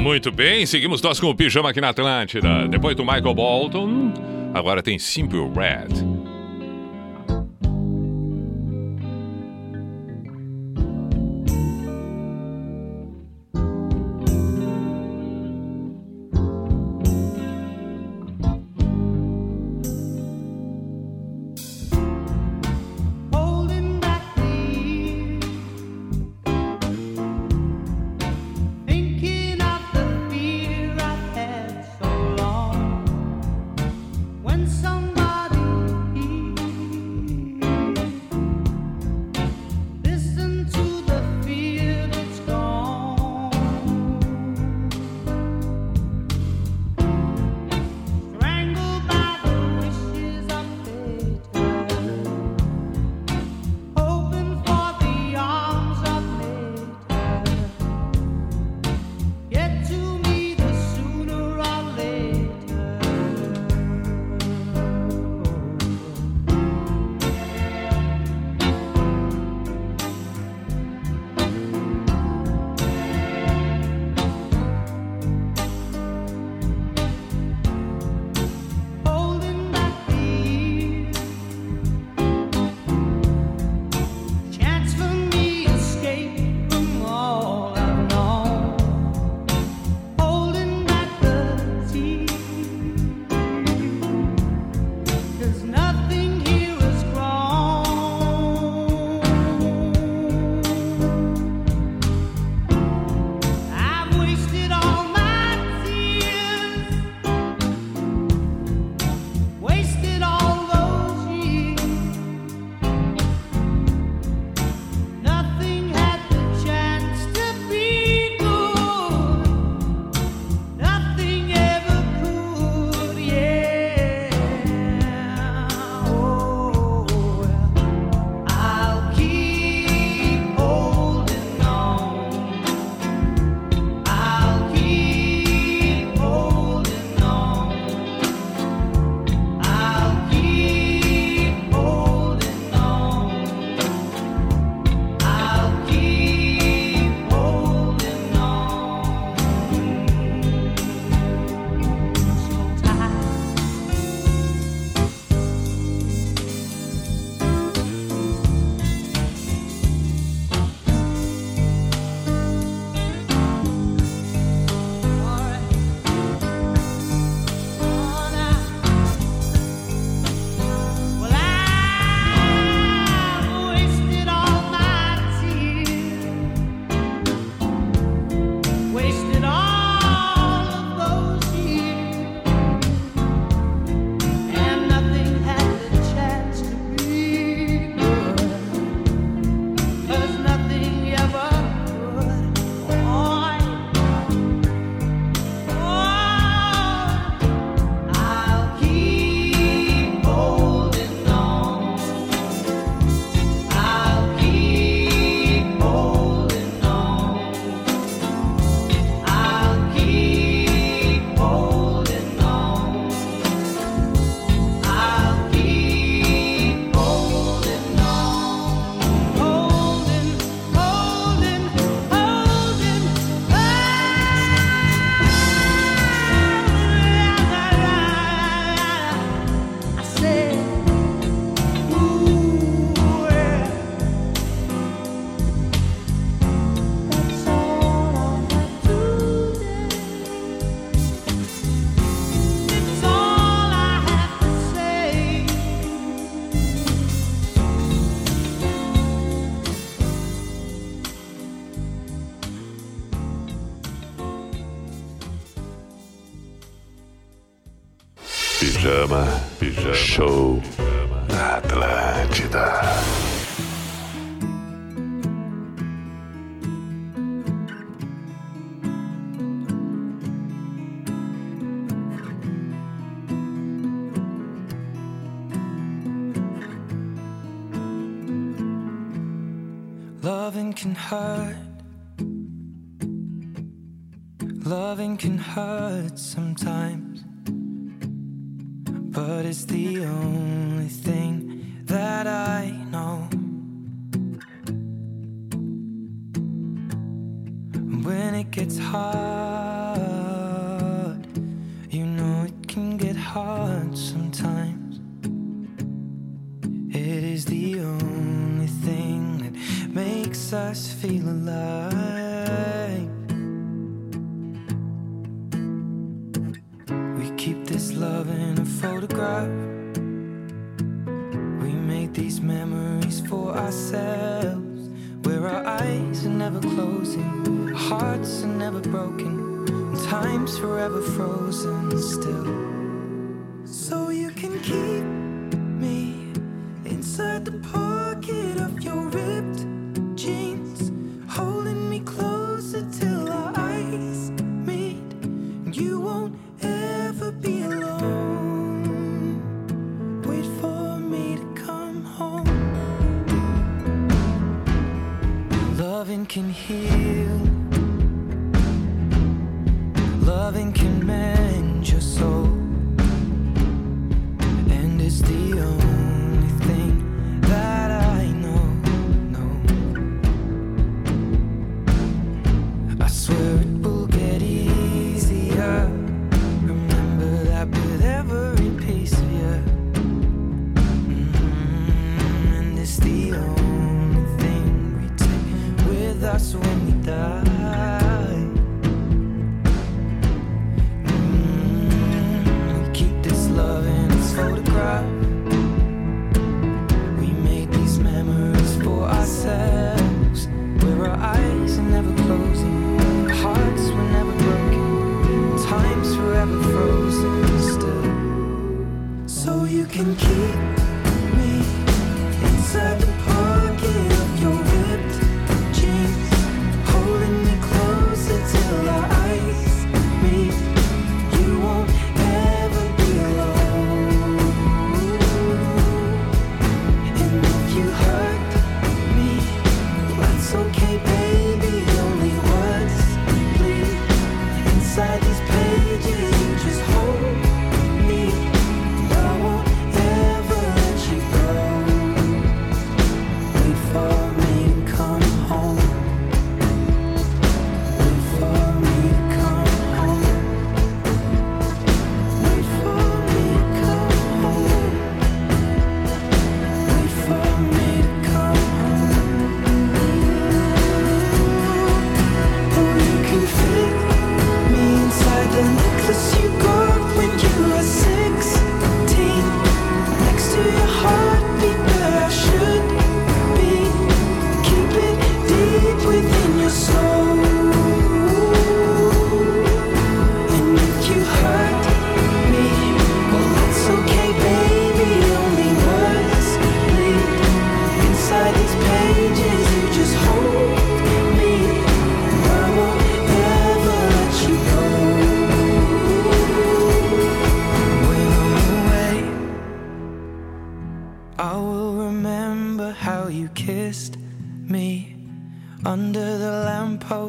Muito 0.00 0.32
bem, 0.32 0.64
seguimos 0.64 1.02
nós 1.02 1.20
com 1.20 1.28
o 1.28 1.34
Pijama 1.34 1.68
aqui 1.70 1.80
na 1.80 1.90
Atlântida. 1.90 2.66
Depois 2.66 2.96
do 2.96 3.04
Michael 3.04 3.34
Bolton, 3.34 4.12
agora 4.54 4.82
tem 4.82 4.98
Simple 4.98 5.40
Red. 5.54 6.09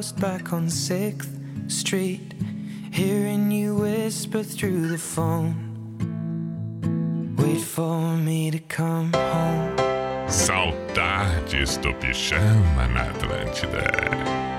house 0.01 0.11
back 0.13 0.51
on 0.51 0.65
6th 0.65 1.29
Street, 1.69 2.33
hearing 2.91 3.51
you 3.51 3.75
whisper 3.75 4.41
through 4.41 4.87
the 4.87 4.97
phone. 4.97 5.53
Wait 7.37 7.61
for 7.61 8.17
me 8.17 8.49
to 8.49 8.57
come 8.57 9.13
home. 9.13 9.77
Saudades 10.27 11.77
do 11.83 11.93
pijama 11.93 12.87
na 12.87 13.05
Atlântida. 13.13 14.50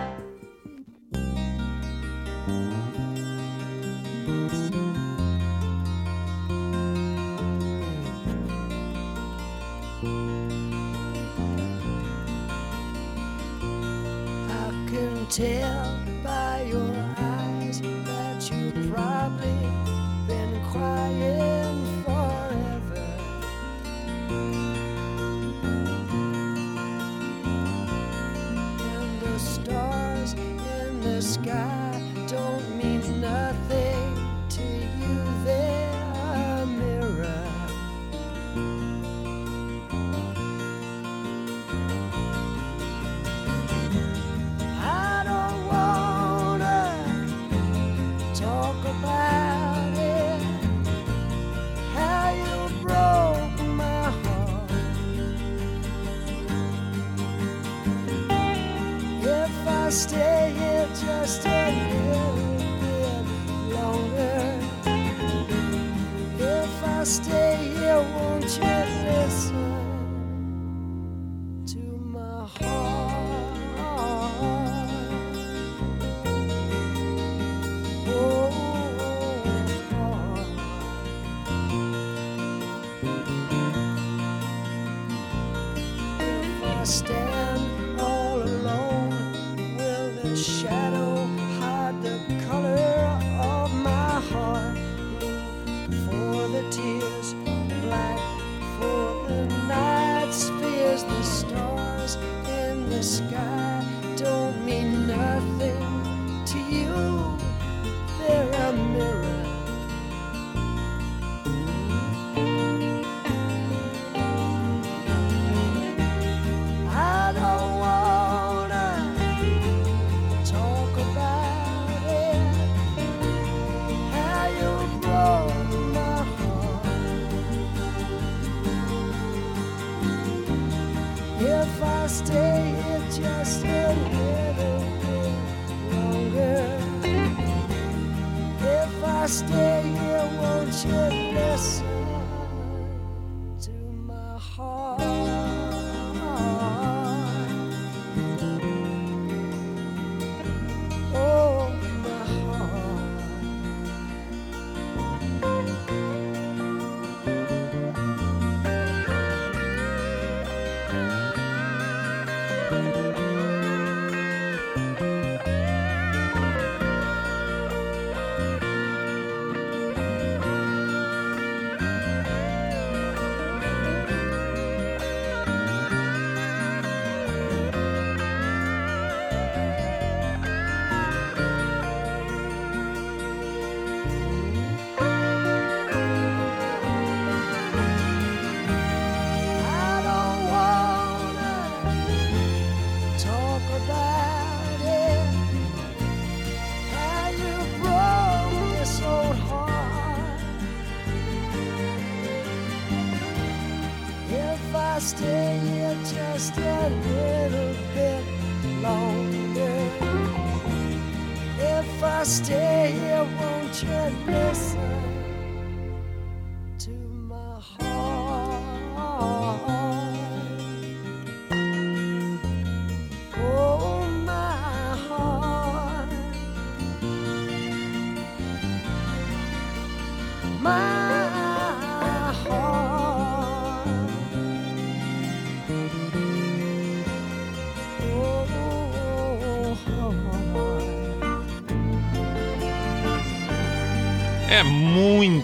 Stay 212.25 212.93
here, 212.93 213.25
won't 213.25 213.83
you 213.83 214.33
listen? 214.33 215.12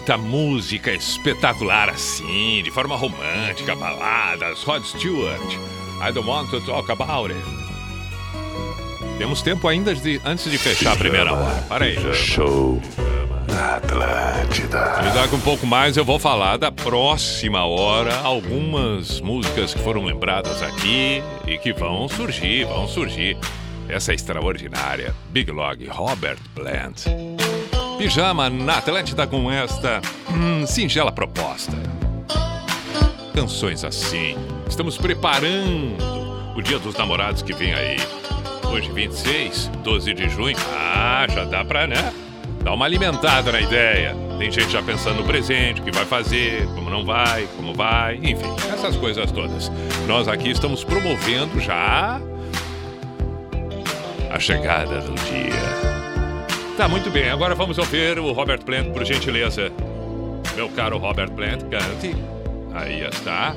Muita 0.09 0.17
música 0.17 0.91
espetacular 0.91 1.87
assim, 1.89 2.63
de 2.63 2.71
forma 2.71 2.95
romântica, 2.95 3.75
baladas, 3.75 4.63
Rod 4.63 4.83
Stewart. 4.83 5.39
I 6.01 6.11
don't 6.11 6.27
want 6.27 6.49
to 6.49 6.59
talk 6.61 6.89
about 6.91 7.31
it. 7.31 7.39
Temos 9.19 9.43
tempo 9.43 9.67
ainda 9.67 9.93
de- 9.93 10.19
antes 10.25 10.49
de 10.49 10.57
fechar 10.57 10.93
a 10.93 10.95
primeira 10.95 11.31
hora. 11.31 11.61
Para 11.69 11.85
aí. 11.85 11.95
Show 12.15 12.81
na 13.49 13.75
Atlântida. 13.75 14.99
E 15.07 15.13
daqui 15.13 15.35
um 15.35 15.41
pouco 15.41 15.67
mais 15.67 15.95
eu 15.95 16.03
vou 16.05 16.17
falar 16.17 16.57
da 16.57 16.71
próxima 16.71 17.63
hora, 17.65 18.15
algumas 18.21 19.21
músicas 19.21 19.75
que 19.75 19.79
foram 19.81 20.05
lembradas 20.05 20.63
aqui 20.63 21.21
e 21.45 21.57
que 21.59 21.71
vão 21.71 22.09
surgir, 22.09 22.65
vão 22.65 22.87
surgir. 22.87 23.37
Essa 23.87 24.11
é 24.11 24.15
extraordinária, 24.15 25.13
Big 25.29 25.51
Log, 25.51 25.85
Robert 25.87 26.37
Plant. 26.55 27.05
Pijama 27.99 28.49
na 28.49 28.77
Atlântida 28.77 29.27
com 29.27 29.51
esta 29.51 29.99
hum, 30.31 30.65
singela 30.65 31.11
proposta. 31.11 31.73
Canções 33.35 33.83
assim. 33.83 34.37
Estamos 34.69 34.97
preparando 34.97 35.97
o 36.55 36.61
Dia 36.61 36.79
dos 36.79 36.95
Namorados 36.95 37.41
que 37.41 37.51
vem 37.51 37.73
aí. 37.73 37.97
Hoje, 38.71 38.89
26, 38.89 39.69
12 39.83 40.13
de 40.13 40.29
junho. 40.29 40.55
Ah, 40.73 41.27
já 41.29 41.43
dá 41.43 41.65
pra, 41.65 41.87
né? 41.87 42.13
Dar 42.63 42.71
uma 42.71 42.85
alimentada 42.85 43.51
na 43.51 43.59
ideia. 43.59 44.15
Tem 44.37 44.49
gente 44.49 44.71
já 44.71 44.81
pensando 44.81 45.17
no 45.17 45.25
presente, 45.25 45.81
o 45.81 45.83
que 45.83 45.91
vai 45.91 46.05
fazer, 46.05 46.67
como 46.67 46.89
não 46.89 47.03
vai, 47.03 47.49
como 47.57 47.73
vai, 47.73 48.15
enfim, 48.15 48.55
essas 48.73 48.95
coisas 48.95 49.29
todas. 49.29 49.69
Nós 50.07 50.29
aqui 50.29 50.51
estamos 50.51 50.85
promovendo 50.85 51.59
já 51.59 52.21
a 54.31 54.39
chegada 54.39 55.01
do 55.01 55.13
dia. 55.15 56.08
Tá 56.79 56.87
muito 56.87 57.09
bem, 57.11 57.29
agora 57.29 57.53
vamos 57.53 57.77
ouvir 57.77 58.17
o 58.19 58.31
Robert 58.31 58.63
Plant, 58.63 58.93
por 58.93 59.03
gentileza. 59.03 59.69
Meu 60.55 60.69
caro 60.69 60.97
Robert 60.97 61.29
Plant, 61.31 61.63
cante. 61.63 62.15
Aí 62.73 63.01
está. 63.01 63.53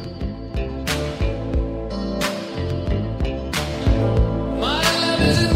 My 4.58 5.51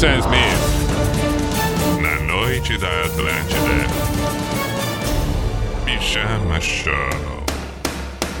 Sam 0.00 0.18
Smith. 0.20 2.00
Na 2.00 2.18
noite 2.20 2.78
da 2.78 2.88
Atlântida. 3.04 3.86
Pijama 5.84 6.58
Show. 6.58 7.44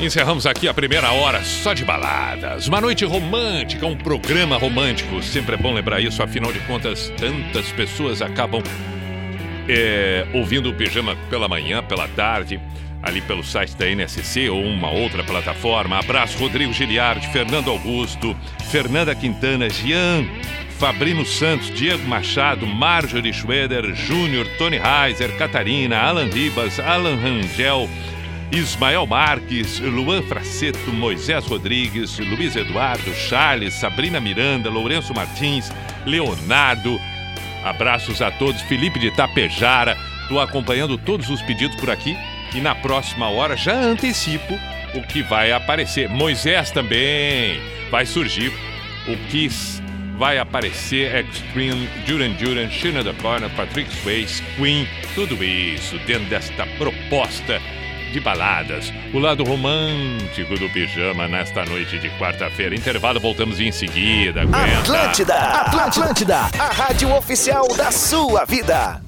Encerramos 0.00 0.46
aqui 0.46 0.68
a 0.68 0.72
primeira 0.72 1.12
hora 1.12 1.44
só 1.44 1.74
de 1.74 1.84
baladas. 1.84 2.66
Uma 2.66 2.80
noite 2.80 3.04
romântica, 3.04 3.84
um 3.84 3.94
programa 3.94 4.56
romântico. 4.56 5.22
Sempre 5.22 5.56
é 5.56 5.58
bom 5.58 5.74
lembrar 5.74 6.00
isso, 6.00 6.22
afinal 6.22 6.50
de 6.50 6.60
contas, 6.60 7.12
tantas 7.18 7.70
pessoas 7.72 8.22
acabam 8.22 8.62
é, 9.68 10.26
ouvindo 10.32 10.70
o 10.70 10.74
pijama 10.74 11.14
pela 11.28 11.46
manhã, 11.46 11.82
pela 11.82 12.08
tarde, 12.08 12.58
ali 13.02 13.20
pelo 13.20 13.44
site 13.44 13.76
da 13.76 13.86
NSC 13.86 14.48
ou 14.48 14.64
uma 14.64 14.90
outra 14.90 15.22
plataforma. 15.22 15.98
Abraço, 15.98 16.38
Rodrigo 16.38 16.72
Giliardi, 16.72 17.26
Fernando 17.28 17.68
Augusto, 17.68 18.34
Fernanda 18.70 19.14
Quintana, 19.14 19.68
Jean 19.68 20.26
Fabrino 20.80 21.26
Santos, 21.26 21.70
Diego 21.70 22.08
Machado, 22.08 22.66
Marjorie 22.66 23.34
Schroeder, 23.34 23.94
Júnior, 23.94 24.46
Tony 24.56 24.78
Heiser, 24.78 25.36
Catarina, 25.36 25.98
Alan 25.98 26.30
Ribas, 26.30 26.80
Alan 26.80 27.16
Rangel, 27.16 27.86
Ismael 28.50 29.06
Marques, 29.06 29.78
Luan 29.78 30.22
Fraceto, 30.22 30.90
Moisés 30.90 31.44
Rodrigues, 31.44 32.18
Luiz 32.18 32.56
Eduardo, 32.56 33.12
Charles, 33.12 33.74
Sabrina 33.74 34.20
Miranda, 34.20 34.70
Lourenço 34.70 35.12
Martins, 35.12 35.70
Leonardo. 36.06 36.98
Abraços 37.62 38.22
a 38.22 38.30
todos. 38.30 38.62
Felipe 38.62 38.98
de 38.98 39.10
Tapejara. 39.10 39.98
Estou 40.22 40.40
acompanhando 40.40 40.96
todos 40.96 41.28
os 41.28 41.42
pedidos 41.42 41.76
por 41.76 41.90
aqui 41.90 42.16
e 42.54 42.60
na 42.60 42.74
próxima 42.74 43.28
hora 43.28 43.54
já 43.54 43.74
antecipo 43.74 44.58
o 44.94 45.02
que 45.02 45.22
vai 45.22 45.52
aparecer. 45.52 46.08
Moisés 46.08 46.70
também 46.70 47.60
vai 47.90 48.06
surgir 48.06 48.50
o 49.06 49.16
que 49.28 49.50
vai 50.20 50.36
aparecer 50.36 51.16
Extreme, 51.16 51.88
Duran 52.06 52.32
Duran, 52.32 52.68
Shina 52.68 53.02
the 53.02 53.14
Corner, 53.22 53.48
Patrick 53.56 53.90
Swayze, 54.02 54.42
Queen, 54.54 54.86
tudo 55.14 55.42
isso 55.42 55.98
dentro 56.06 56.28
desta 56.28 56.66
proposta 56.76 57.58
de 58.12 58.20
baladas. 58.20 58.92
O 59.14 59.18
lado 59.18 59.44
romântico 59.44 60.58
do 60.58 60.68
pijama 60.68 61.26
nesta 61.26 61.64
noite 61.64 61.98
de 61.98 62.10
quarta-feira. 62.18 62.74
Intervalo, 62.74 63.18
voltamos 63.18 63.58
em 63.60 63.72
seguida. 63.72 64.42
Aguenta. 64.42 64.80
Atlântida, 64.80 65.34
Atlântida, 65.34 66.02
Atlântida, 66.02 66.36
a 66.36 66.68
rádio 66.70 67.16
oficial 67.16 67.66
da 67.74 67.90
sua 67.90 68.44
vida. 68.44 69.00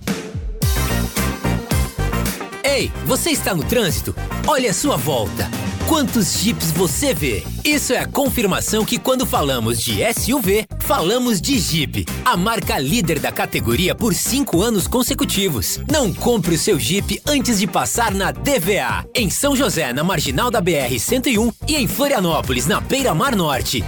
Ei, 2.65 2.91
você 3.05 3.33
está 3.33 3.55
no 3.55 3.63
trânsito? 3.63 4.17
Olhe 4.47 4.67
a 4.67 4.73
sua 4.73 4.97
volta. 4.97 5.62
Quantos 5.93 6.39
Jeeps 6.39 6.73
você 6.73 7.13
vê? 7.13 7.45
Isso 7.63 7.93
é 7.93 7.99
a 7.99 8.07
confirmação 8.07 8.83
que 8.83 8.99
quando 8.99 9.27
falamos 9.27 9.79
de 9.79 10.01
SUV, 10.15 10.67
falamos 10.81 11.39
de 11.39 11.59
Jeep, 11.59 12.07
a 12.25 12.35
marca 12.35 12.79
líder 12.79 13.19
da 13.19 13.31
categoria 13.31 13.95
por 13.95 14.15
cinco 14.15 14.63
anos 14.63 14.89
consecutivos. 14.89 15.81
Não 15.91 16.11
compre 16.11 16.55
o 16.55 16.59
seu 16.59 16.81
Jeep 16.81 17.21
antes 17.27 17.59
de 17.59 17.67
passar 17.67 18.15
na 18.15 18.33
DVA, 18.33 19.07
em 19.15 19.29
São 19.29 19.55
José, 19.55 19.93
na 19.93 20.03
Marginal 20.03 20.51
da 20.51 20.63
BR-101 20.63 21.53
e 21.69 21.77
em 21.77 21.87
Florianópolis, 21.87 22.67
na 22.67 22.81
Beira 22.81 23.15
Mar 23.15 23.37
Norte. 23.37 23.85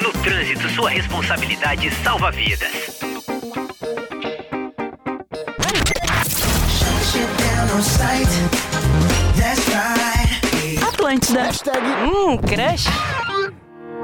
No 0.00 0.12
trânsito, 0.12 0.68
sua 0.70 0.90
responsabilidade 0.90 1.90
salva 2.04 2.30
vidas. 2.30 2.98
Atlântida. 11.08 11.72
Hum, 12.04 12.36
crush. 12.38 12.86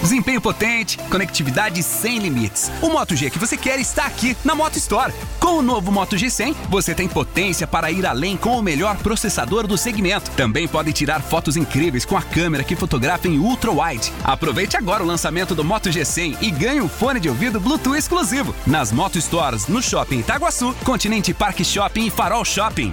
Desempenho 0.00 0.40
potente, 0.40 0.98
conectividade 1.10 1.82
sem 1.82 2.18
limites. 2.18 2.70
O 2.80 2.88
Moto 2.88 3.14
G 3.14 3.28
que 3.28 3.38
você 3.38 3.56
quer 3.56 3.78
está 3.78 4.06
aqui 4.06 4.36
na 4.44 4.54
Moto 4.54 4.76
Store. 4.76 5.12
Com 5.38 5.58
o 5.58 5.62
novo 5.62 5.92
Moto 5.92 6.16
G100, 6.16 6.54
você 6.68 6.94
tem 6.94 7.06
potência 7.06 7.66
para 7.66 7.90
ir 7.90 8.06
além 8.06 8.36
com 8.36 8.58
o 8.58 8.62
melhor 8.62 8.96
processador 8.96 9.66
do 9.66 9.76
segmento. 9.76 10.30
Também 10.32 10.66
pode 10.66 10.92
tirar 10.92 11.20
fotos 11.20 11.56
incríveis 11.56 12.04
com 12.04 12.16
a 12.16 12.22
câmera 12.22 12.64
que 12.64 12.74
fotografa 12.74 13.28
em 13.28 13.38
ultra 13.38 13.70
wide. 13.70 14.10
Aproveite 14.24 14.76
agora 14.76 15.02
o 15.02 15.06
lançamento 15.06 15.54
do 15.54 15.62
Moto 15.62 15.90
G100 15.90 16.38
e 16.40 16.50
ganhe 16.50 16.80
um 16.80 16.88
fone 16.88 17.20
de 17.20 17.28
ouvido 17.28 17.60
Bluetooth 17.60 17.96
exclusivo 17.96 18.54
nas 18.66 18.90
Moto 18.90 19.20
Stores 19.20 19.66
no 19.66 19.82
Shopping 19.82 20.20
Itaguaçu, 20.20 20.74
Continente 20.82 21.34
Park 21.34 21.62
Shopping 21.62 22.06
e 22.06 22.10
Farol 22.10 22.44
Shopping. 22.44 22.92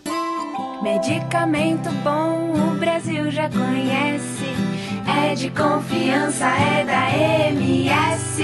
Medicamento 0.81 1.91
bom 2.03 2.53
o 2.53 2.79
Brasil 2.79 3.29
já 3.29 3.47
conhece. 3.47 4.51
É 5.29 5.35
de 5.35 5.51
confiança, 5.51 6.47
é 6.47 6.83
da 6.83 7.09
MS. 7.51 8.41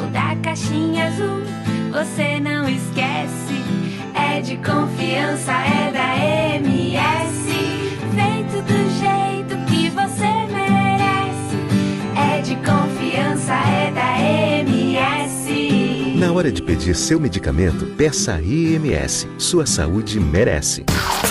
O 0.00 0.06
da 0.12 0.36
caixinha 0.36 1.08
azul 1.08 1.42
você 1.90 2.38
não 2.38 2.68
esquece. 2.68 3.64
É 4.14 4.40
de 4.40 4.56
confiança, 4.58 5.52
é 5.52 5.90
da 5.90 6.16
MS. 6.56 7.50
Feito 8.14 8.62
do 8.62 8.78
jeito 9.00 9.56
que 9.66 9.90
você 9.90 10.30
merece. 10.46 11.56
É 12.16 12.40
de 12.40 12.54
confiança, 12.56 13.54
é 13.54 13.90
da 13.90 14.18
MS. 14.20 15.89
Na 16.20 16.30
hora 16.32 16.52
de 16.52 16.60
pedir 16.60 16.94
seu 16.94 17.18
medicamento, 17.18 17.86
peça 17.96 18.34
a 18.34 18.42
IMS. 18.42 19.26
Sua 19.38 19.64
saúde 19.64 20.20
merece. 20.20 20.84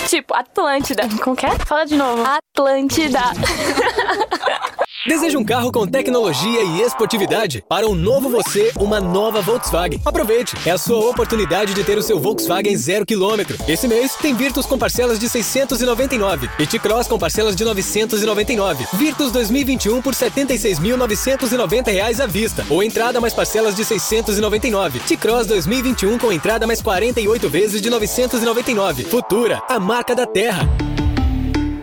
Tipo, 0.08 0.34
Atlântida. 0.34 1.08
Como 1.22 1.36
que 1.36 1.46
é? 1.46 1.56
Fala 1.64 1.84
de 1.84 1.94
novo. 1.94 2.24
Atlântida. 2.24 3.20
Deseja 5.06 5.38
um 5.38 5.44
carro 5.44 5.72
com 5.72 5.86
tecnologia 5.86 6.62
e 6.62 6.82
esportividade? 6.82 7.64
Para 7.66 7.88
um 7.88 7.94
novo 7.94 8.28
você, 8.28 8.70
uma 8.78 9.00
nova 9.00 9.40
Volkswagen. 9.40 9.98
Aproveite! 10.04 10.54
É 10.66 10.72
a 10.72 10.76
sua 10.76 10.98
oportunidade 11.08 11.72
de 11.72 11.82
ter 11.82 11.96
o 11.96 12.02
seu 12.02 12.20
Volkswagen 12.20 12.76
zero 12.76 13.06
quilômetro. 13.06 13.56
Esse 13.66 13.88
mês 13.88 14.14
tem 14.16 14.34
Virtus 14.34 14.66
com 14.66 14.78
parcelas 14.78 15.18
de 15.18 15.26
699 15.26 16.50
e 16.58 16.66
T-Cross 16.66 17.08
com 17.08 17.18
parcelas 17.18 17.56
de 17.56 17.64
999. 17.64 18.86
Virtus 18.92 19.32
2021 19.32 20.02
por 20.02 20.12
76.990 20.12 21.90
reais 21.90 22.20
à 22.20 22.26
vista 22.26 22.66
ou 22.68 22.82
entrada 22.82 23.22
mais 23.22 23.32
parcelas 23.32 23.74
de 23.74 23.86
699. 23.86 25.00
T-Cross 25.00 25.46
2021 25.46 26.18
com 26.18 26.30
entrada 26.30 26.66
mais 26.66 26.82
48 26.82 27.48
vezes 27.48 27.80
de 27.80 27.88
999. 27.88 29.04
Futura, 29.04 29.62
a 29.66 29.80
marca 29.80 30.14
da 30.14 30.26
terra. 30.26 30.68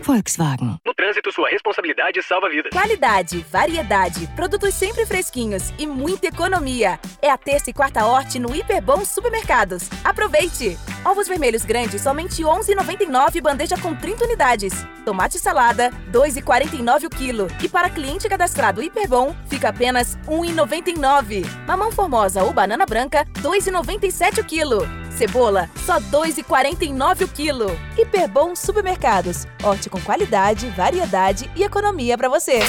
Volkswagen. 0.08 0.80
No 0.86 0.94
trânsito, 0.94 1.30
sua 1.30 1.50
responsabilidade 1.50 2.22
salva 2.22 2.48
vidas. 2.48 2.72
Qualidade, 2.72 3.44
variedade, 3.52 4.26
produtos 4.34 4.72
sempre 4.72 5.04
fresquinhos 5.04 5.70
e 5.78 5.86
muita 5.86 6.28
economia. 6.28 6.98
É 7.20 7.30
a 7.30 7.36
terça 7.36 7.68
e 7.68 7.74
quarta 7.74 8.06
horte 8.06 8.38
no 8.38 8.56
Hiperbom 8.56 9.04
Supermercados. 9.04 9.90
Aproveite! 10.02 10.78
Ovos 11.04 11.28
vermelhos 11.28 11.62
grandes, 11.62 12.00
somente 12.00 12.42
R$ 12.42 12.48
11,99 12.48 13.42
bandeja 13.42 13.76
com 13.76 13.94
30 13.94 14.24
unidades. 14.24 14.72
Tomate 15.04 15.38
salada, 15.38 15.90
R$ 15.90 16.10
2,49 16.10 17.04
o 17.04 17.10
quilo. 17.10 17.48
E 17.62 17.68
para 17.68 17.90
cliente 17.90 18.30
cadastrado 18.30 18.82
Hiperbom, 18.82 19.36
fica 19.46 19.68
apenas 19.68 20.14
R$ 20.26 20.36
1,99. 20.36 21.44
Mamão 21.66 21.92
formosa 21.92 22.42
ou 22.42 22.52
banana 22.54 22.86
branca, 22.86 23.26
R$ 23.36 23.42
2,97 23.42 24.40
o 24.40 24.44
quilo. 24.44 25.07
Cebola, 25.18 25.68
só 25.84 25.94
R$ 25.94 26.04
2,49 26.12 27.24
o 27.24 27.28
quilo. 27.28 27.66
Hiperbom 27.98 28.54
Supermercados. 28.54 29.48
Horte 29.64 29.90
com 29.90 30.00
qualidade, 30.00 30.68
variedade 30.68 31.50
e 31.56 31.64
economia 31.64 32.16
para 32.16 32.28
você. 32.28 32.60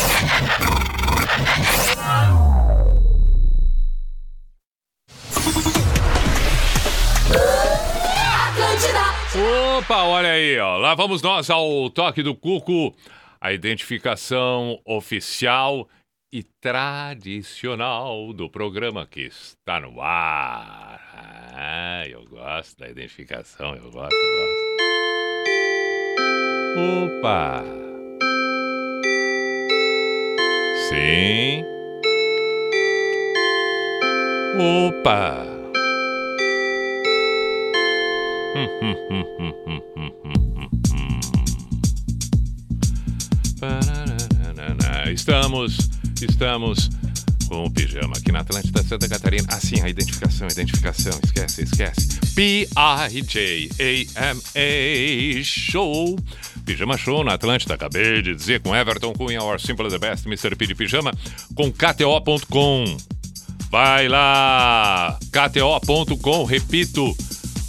Opa, 9.77 10.03
olha 10.05 10.31
aí, 10.31 10.57
ó. 10.57 10.77
Lá 10.77 10.95
vamos 10.95 11.21
nós 11.21 11.51
ao 11.51 11.87
toque 11.91 12.23
do 12.23 12.33
cuco. 12.33 12.95
A 13.39 13.53
identificação 13.53 14.79
oficial 14.83 15.87
e 16.31 16.43
tradicional 16.43 18.31
do 18.33 18.49
programa 18.49 19.07
que 19.07 19.21
está 19.21 19.79
no 19.79 19.99
ar. 19.99 20.99
Ah, 21.53 22.07
eu 22.07 22.23
gosto 22.25 22.77
da 22.79 22.89
identificação, 22.89 23.75
eu 23.75 23.89
gosto, 23.91 24.13
eu 24.13 24.37
gosto. 24.37 24.69
Opa! 27.17 27.63
Sim. 30.89 31.63
Opa! 34.87 35.59
Estamos, 45.11 45.98
estamos 46.25 46.89
com 47.49 47.65
o 47.65 47.71
pijama 47.71 48.15
aqui 48.15 48.31
na 48.31 48.41
Atlântida 48.41 48.83
Santa 48.83 49.09
Catarina. 49.09 49.47
Assim, 49.49 49.81
a 49.81 49.89
identificação, 49.89 50.47
identificação, 50.47 51.19
esquece, 51.23 51.63
esquece. 51.63 52.19
P-I-J-A-M-A 52.35 52.73
Show. 55.43 56.15
Pijama 56.63 56.97
Show 56.97 57.23
na 57.23 57.33
Atlântida, 57.33 57.73
acabei 57.73 58.21
de 58.21 58.35
dizer 58.35 58.61
com 58.61 58.75
Everton 58.75 59.13
Cunha, 59.13 59.41
Our 59.41 59.59
Simple 59.59 59.89
the 59.89 59.97
Best, 59.97 60.27
Mr. 60.27 60.55
P 60.55 60.67
de 60.67 60.75
Pijama, 60.75 61.11
com 61.55 61.71
KTO.com. 61.71 62.97
Vai 63.71 64.07
lá, 64.07 65.17
KTO.com, 65.31 66.43
repito, 66.43 67.15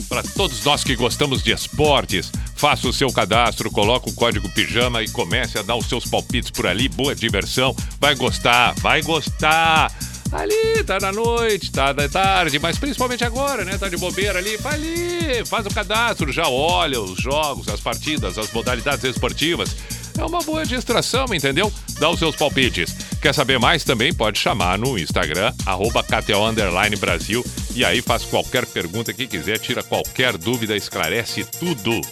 para 0.08 0.22
todos 0.22 0.64
nós 0.64 0.82
que 0.84 0.96
gostamos 0.96 1.42
de 1.42 1.52
esportes, 1.52 2.32
faça 2.60 2.86
o 2.86 2.92
seu 2.92 3.10
cadastro, 3.10 3.70
coloca 3.70 4.10
o 4.10 4.12
código 4.12 4.46
pijama 4.50 5.02
e 5.02 5.08
comece 5.08 5.58
a 5.58 5.62
dar 5.62 5.76
os 5.76 5.86
seus 5.86 6.04
palpites 6.04 6.50
por 6.50 6.66
ali. 6.66 6.90
Boa 6.90 7.14
diversão, 7.14 7.74
vai 7.98 8.14
gostar, 8.14 8.74
vai 8.74 9.00
gostar. 9.00 9.90
Ali, 10.30 10.84
tá 10.84 10.98
na 11.00 11.10
noite, 11.10 11.72
tá 11.72 11.94
da 11.94 12.06
tarde, 12.06 12.58
mas 12.58 12.78
principalmente 12.78 13.24
agora, 13.24 13.64
né? 13.64 13.78
Tá 13.78 13.88
de 13.88 13.96
bobeira 13.96 14.38
ali, 14.38 14.58
vai 14.58 14.74
ali, 14.74 15.42
faz 15.46 15.64
o 15.64 15.70
cadastro, 15.70 16.30
já 16.30 16.48
olha 16.50 17.00
os 17.00 17.18
jogos, 17.18 17.66
as 17.66 17.80
partidas, 17.80 18.36
as 18.36 18.52
modalidades 18.52 19.04
esportivas. 19.04 19.74
É 20.18 20.24
uma 20.24 20.40
boa 20.40 20.66
distração, 20.66 21.24
entendeu? 21.32 21.72
Dá 21.98 22.10
os 22.10 22.18
seus 22.18 22.36
palpites. 22.36 22.94
Quer 23.22 23.34
saber 23.34 23.58
mais 23.58 23.84
também? 23.84 24.12
Pode 24.12 24.38
chamar 24.38 24.76
no 24.76 24.98
Instagram, 24.98 25.54
arroba 25.64 26.02
KTO 26.02 26.52
Brasil. 26.98 27.42
E 27.74 27.86
aí 27.86 28.02
faz 28.02 28.22
qualquer 28.24 28.66
pergunta 28.66 29.14
que 29.14 29.26
quiser, 29.26 29.58
tira 29.58 29.82
qualquer 29.82 30.36
dúvida, 30.36 30.76
esclarece 30.76 31.42
tudo. 31.58 32.02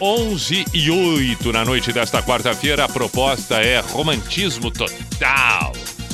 11 0.00 0.64
e 0.74 0.90
8 0.90 1.52
na 1.52 1.64
noite 1.64 1.92
desta 1.92 2.22
quarta-feira, 2.22 2.84
a 2.84 2.88
proposta 2.88 3.62
é 3.62 3.80
romantismo 3.80 4.70
total. 4.70 5.72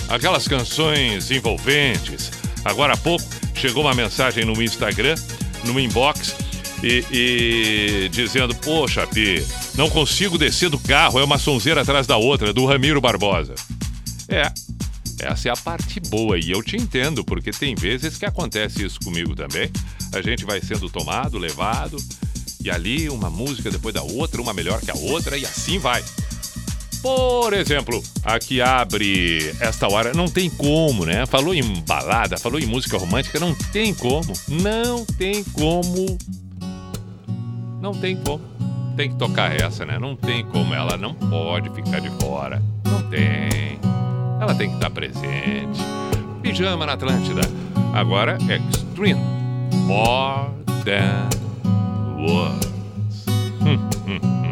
Aquelas 0.08 0.46
canções 0.46 1.32
envolventes. 1.32 2.30
Agora 2.64 2.94
há 2.94 2.96
pouco 2.96 3.24
chegou 3.54 3.84
uma 3.84 3.94
mensagem 3.94 4.44
no 4.44 4.60
Instagram, 4.62 5.14
no 5.64 5.78
inbox, 5.78 6.34
e, 6.82 7.04
e 7.12 8.08
dizendo: 8.10 8.54
Poxa, 8.56 9.06
Pi, 9.06 9.44
não 9.74 9.88
consigo 9.88 10.36
descer 10.36 10.68
do 10.68 10.78
carro, 10.78 11.20
é 11.20 11.24
uma 11.24 11.38
sonzeira 11.38 11.82
atrás 11.82 12.06
da 12.06 12.16
outra, 12.16 12.52
do 12.52 12.66
Ramiro 12.66 13.00
Barbosa. 13.00 13.54
É, 14.28 14.52
essa 15.20 15.48
é 15.48 15.52
a 15.52 15.56
parte 15.56 16.00
boa 16.00 16.38
e 16.38 16.50
eu 16.50 16.62
te 16.62 16.76
entendo, 16.76 17.24
porque 17.24 17.52
tem 17.52 17.74
vezes 17.74 18.18
que 18.18 18.26
acontece 18.26 18.84
isso 18.84 18.98
comigo 19.04 19.34
também. 19.36 19.70
A 20.12 20.20
gente 20.20 20.44
vai 20.44 20.60
sendo 20.60 20.90
tomado, 20.90 21.38
levado, 21.38 21.96
e 22.60 22.70
ali 22.70 23.08
uma 23.08 23.30
música 23.30 23.70
depois 23.70 23.94
da 23.94 24.02
outra, 24.02 24.42
uma 24.42 24.52
melhor 24.52 24.80
que 24.80 24.90
a 24.90 24.94
outra, 24.94 25.38
e 25.38 25.46
assim 25.46 25.78
vai. 25.78 26.02
Por 27.02 27.52
exemplo, 27.52 28.00
a 28.24 28.38
que 28.38 28.62
abre 28.62 29.52
esta 29.60 29.88
hora, 29.88 30.12
não 30.14 30.26
tem 30.26 30.48
como, 30.48 31.04
né? 31.04 31.26
Falou 31.26 31.52
em 31.52 31.82
balada, 31.82 32.38
falou 32.38 32.60
em 32.60 32.66
música 32.66 32.96
romântica, 32.96 33.40
não 33.40 33.54
tem 33.72 33.92
como. 33.92 34.32
Não 34.48 35.04
tem 35.04 35.42
como. 35.42 36.16
Não 37.80 37.92
tem 37.92 38.14
como. 38.16 38.40
Tem 38.96 39.10
que 39.10 39.16
tocar 39.16 39.52
essa, 39.60 39.84
né? 39.84 39.98
Não 39.98 40.14
tem 40.14 40.44
como. 40.46 40.72
Ela 40.72 40.96
não 40.96 41.12
pode 41.14 41.70
ficar 41.70 42.00
de 42.00 42.10
fora. 42.20 42.62
Não 42.84 43.02
tem. 43.10 43.80
Ela 44.40 44.54
tem 44.54 44.68
que 44.68 44.76
estar 44.76 44.90
presente. 44.90 45.80
Pijama 46.42 46.86
na 46.86 46.92
Atlântida. 46.92 47.42
Agora, 47.92 48.38
Extreme. 48.42 49.20
More 49.86 50.50
than 50.84 51.28
words. 52.16 52.68
Hum, 53.60 53.78
hum, 54.06 54.20
hum. 54.22 54.51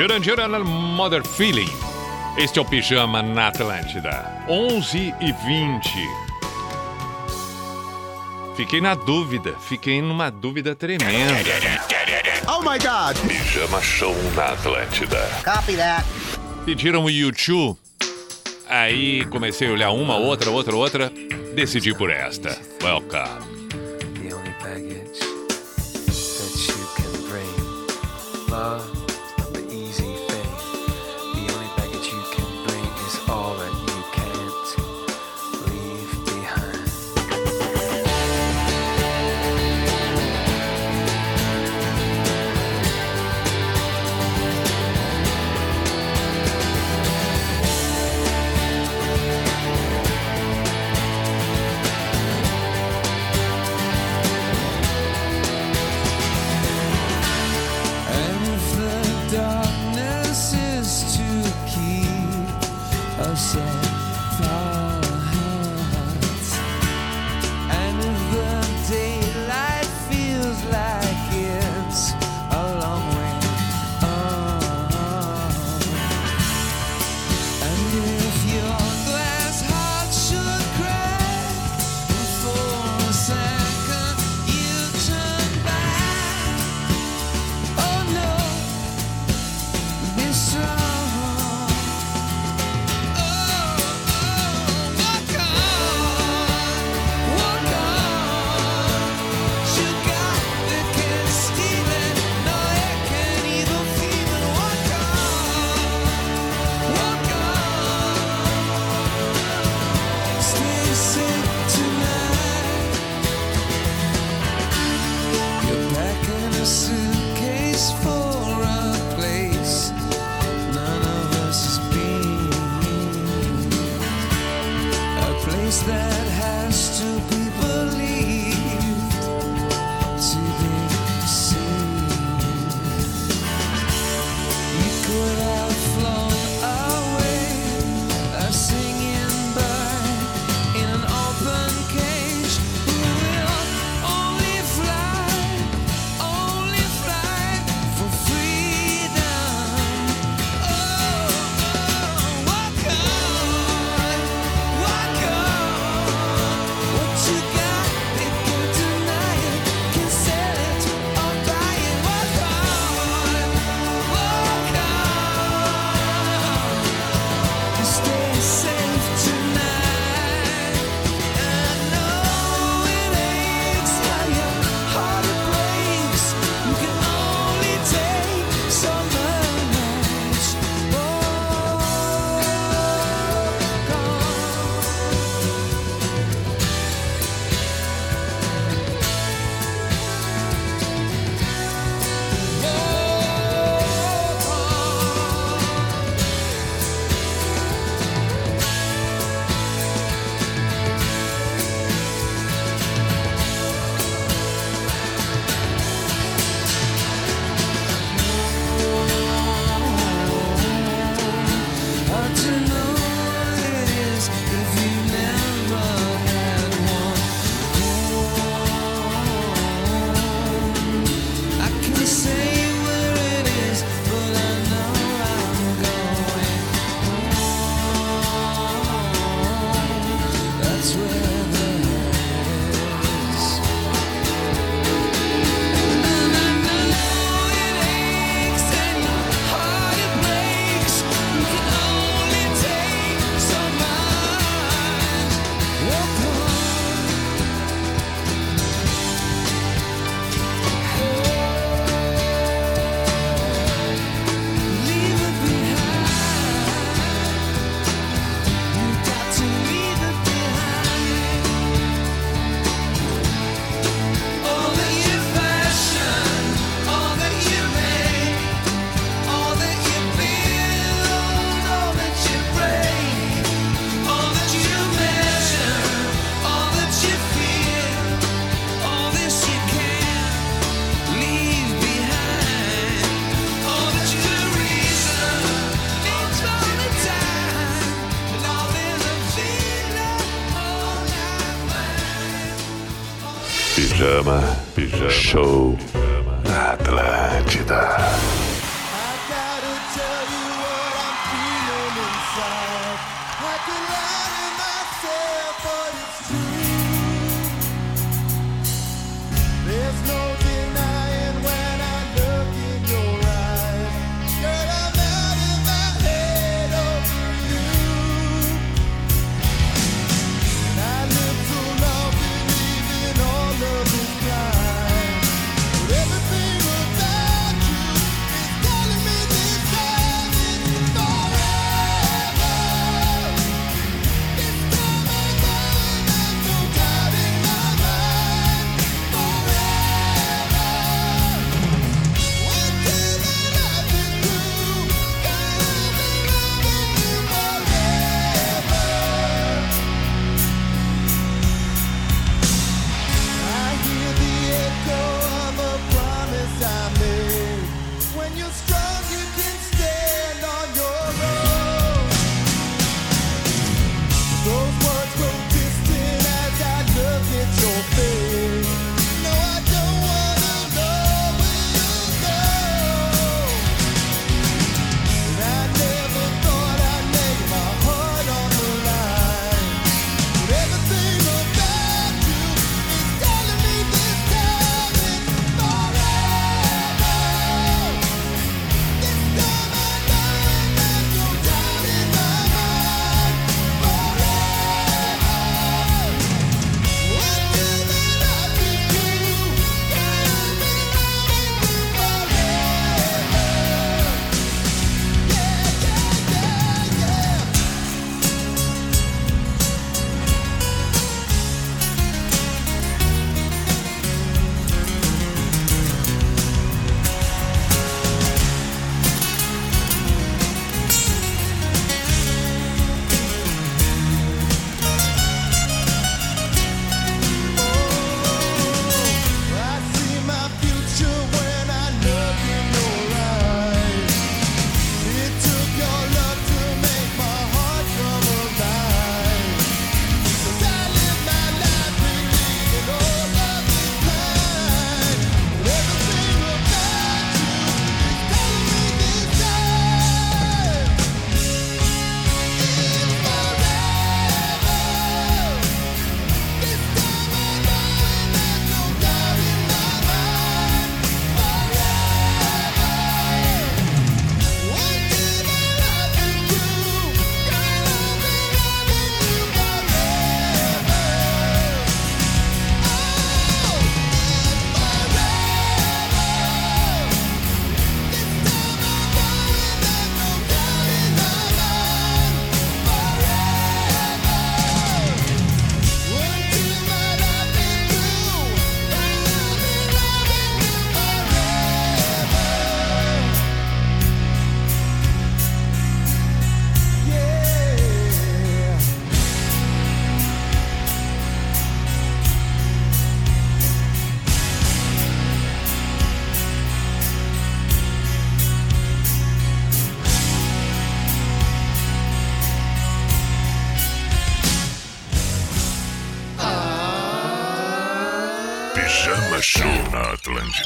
Jurandir 0.00 0.38
Mother 0.64 1.22
Feeling. 1.22 1.68
Este 2.38 2.58
é 2.58 2.62
o 2.62 2.64
Pijama 2.64 3.22
na 3.22 3.48
Atlântida. 3.48 4.44
11 4.48 5.14
e 5.20 5.30
20. 5.30 5.90
Fiquei 8.56 8.80
na 8.80 8.94
dúvida, 8.94 9.54
fiquei 9.60 10.00
numa 10.00 10.30
dúvida 10.30 10.74
tremenda. 10.74 11.50
Oh 12.48 12.62
my 12.62 12.78
God! 12.78 13.14
Pijama 13.28 13.82
Show 13.82 14.16
na 14.34 14.52
Atlântida. 14.52 15.20
Copy 15.44 15.76
that. 15.76 16.06
Pediram 16.64 17.04
o 17.04 17.10
YouTube. 17.10 17.76
Aí 18.70 19.26
comecei 19.26 19.68
a 19.68 19.72
olhar 19.72 19.90
uma, 19.90 20.16
outra, 20.16 20.50
outra, 20.50 20.74
outra. 20.74 21.12
Decidi 21.54 21.92
por 21.92 22.08
esta. 22.08 22.56
Well, 22.82 23.02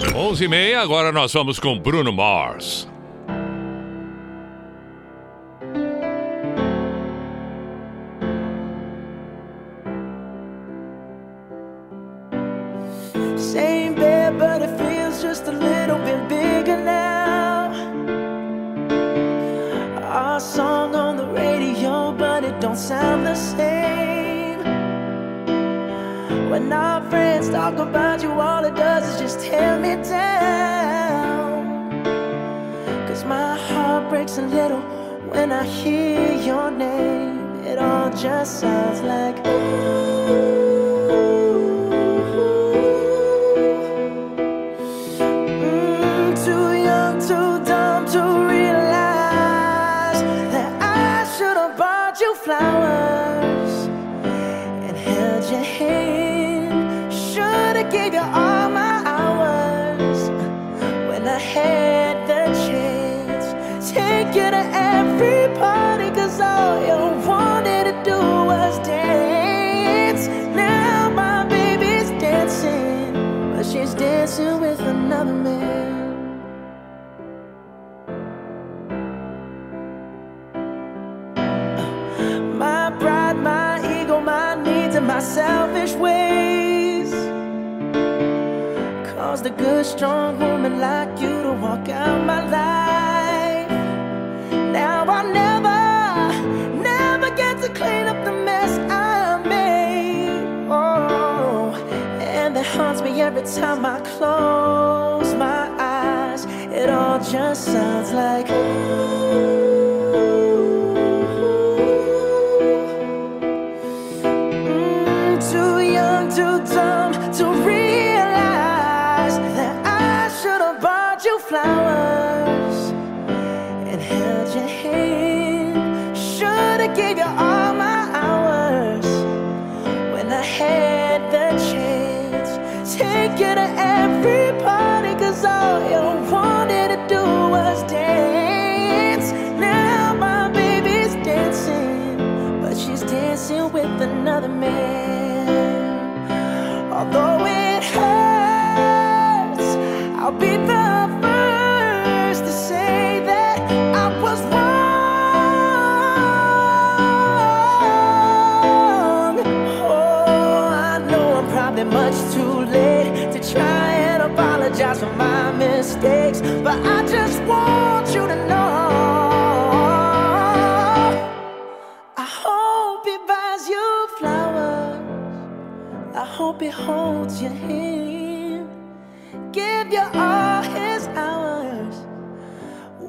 11h30, 0.01 0.77
agora 0.77 1.13
nós 1.13 1.33
vamos 1.33 1.59
com 1.59 1.79
Bruno 1.79 2.13
Mars. 2.13 2.89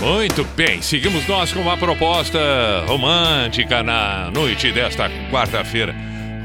Muito 0.00 0.44
bem, 0.54 0.82
seguimos 0.82 1.26
nós 1.26 1.52
com 1.52 1.60
uma 1.60 1.76
proposta 1.76 2.38
romântica 2.86 3.82
na 3.82 4.30
noite 4.30 4.70
desta 4.70 5.08
quarta-feira, 5.30 5.94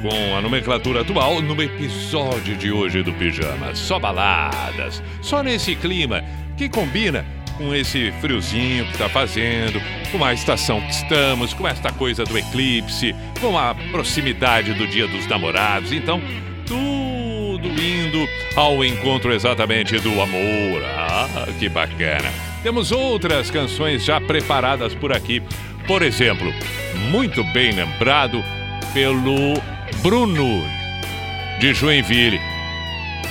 com 0.01 0.35
a 0.35 0.41
nomenclatura 0.41 1.01
atual 1.01 1.41
no 1.41 1.61
episódio 1.61 2.55
de 2.55 2.71
hoje 2.71 3.03
do 3.03 3.11
Pijama. 3.13 3.75
Só 3.75 3.99
baladas, 3.99 5.03
só 5.21 5.43
nesse 5.43 5.75
clima 5.75 6.23
que 6.55 6.69
combina 6.69 7.25
com 7.57 7.75
esse 7.75 8.11
friozinho 8.21 8.85
que 8.85 8.97
tá 8.97 9.09
fazendo, 9.09 9.81
com 10.11 10.23
a 10.23 10.33
estação 10.33 10.79
que 10.81 10.91
estamos, 10.91 11.53
com 11.53 11.67
esta 11.67 11.91
coisa 11.91 12.23
do 12.23 12.37
eclipse, 12.37 13.13
com 13.39 13.57
a 13.57 13.75
proximidade 13.91 14.73
do 14.73 14.87
Dia 14.87 15.07
dos 15.07 15.27
Namorados. 15.27 15.91
Então, 15.91 16.21
tudo 16.65 17.67
indo 17.67 18.27
ao 18.55 18.83
encontro 18.83 19.33
exatamente 19.33 19.99
do 19.99 20.21
amor. 20.21 20.83
Ah, 20.85 21.47
que 21.59 21.67
bacana. 21.67 22.50
Temos 22.63 22.91
outras 22.91 23.49
canções 23.49 24.05
já 24.05 24.21
preparadas 24.21 24.93
por 24.93 25.11
aqui. 25.11 25.41
Por 25.87 26.03
exemplo, 26.03 26.53
muito 27.09 27.43
bem 27.45 27.71
lembrado 27.71 28.43
pelo 28.93 29.55
Bruno 30.03 30.63
de 31.59 31.73
Joinville. 31.73 32.39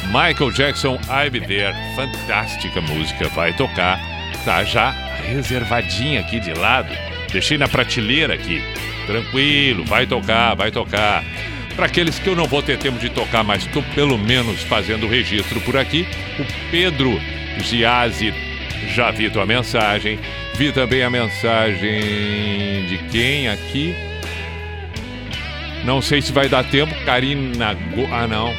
Michael 0.07 0.51
Jackson, 0.51 0.99
Be 1.31 1.41
There. 1.41 1.75
Fantástica 1.95 2.81
música, 2.81 3.29
vai 3.29 3.57
tocar. 3.57 4.01
Tá 4.45 4.65
já 4.65 4.91
reservadinha 5.25 6.21
aqui 6.21 6.41
de 6.41 6.53
lado. 6.53 6.93
Deixei 7.31 7.57
na 7.57 7.69
prateleira 7.69 8.35
aqui. 8.35 8.61
Tranquilo, 9.07 9.85
vai 9.85 10.07
tocar, 10.07 10.55
vai 10.55 10.73
tocar. 10.73 11.25
Para 11.77 11.87
aqueles 11.87 12.19
que 12.19 12.29
eu 12.29 12.35
não 12.35 12.47
vou 12.47 12.63
ter 12.63 12.79
tempo 12.79 12.99
de 12.99 13.09
tocar, 13.11 13.45
mas 13.45 13.65
estou 13.65 13.83
pelo 13.95 14.19
menos 14.19 14.63
fazendo 14.65 15.07
o 15.07 15.09
registro 15.09 15.61
por 15.61 15.77
aqui, 15.77 16.07
o 16.39 16.71
Pedro 16.71 17.21
Giazzi, 17.59 18.35
já 18.89 19.11
vi 19.11 19.31
tua 19.31 19.47
mensagem. 19.47 20.19
Vi 20.57 20.73
também 20.73 21.03
a 21.03 21.11
mensagem 21.11 22.87
de 22.87 22.99
quem 23.11 23.49
aqui? 23.49 23.95
Não 25.85 26.03
sei 26.03 26.21
se 26.21 26.33
vai 26.33 26.49
dar 26.49 26.65
tempo. 26.65 26.95
Karina. 27.05 27.75
Go... 27.75 28.07
Ah, 28.13 28.27
não. 28.27 28.55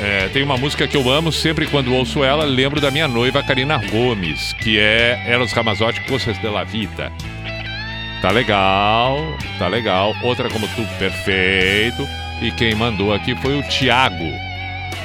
É, 0.00 0.28
tem 0.32 0.42
uma 0.42 0.56
música 0.56 0.86
que 0.86 0.96
eu 0.96 1.08
amo, 1.10 1.30
sempre 1.30 1.66
quando 1.66 1.94
ouço 1.94 2.24
ela, 2.24 2.44
lembro 2.44 2.80
da 2.80 2.90
minha 2.90 3.06
noiva 3.06 3.42
Karina 3.42 3.76
Gomes, 3.76 4.52
que 4.54 4.78
é 4.78 5.22
Eros 5.28 5.52
Ramazotti, 5.52 6.00
Coisas 6.02 6.36
de 6.38 6.48
la 6.48 6.64
Vita. 6.64 7.12
Tá 8.20 8.30
legal, 8.30 9.18
tá 9.58 9.68
legal. 9.68 10.14
Outra 10.22 10.48
como 10.48 10.66
tu, 10.68 10.86
perfeito. 10.98 12.06
E 12.40 12.50
quem 12.52 12.74
mandou 12.74 13.12
aqui 13.12 13.36
foi 13.36 13.58
o 13.58 13.62
Tiago, 13.68 14.32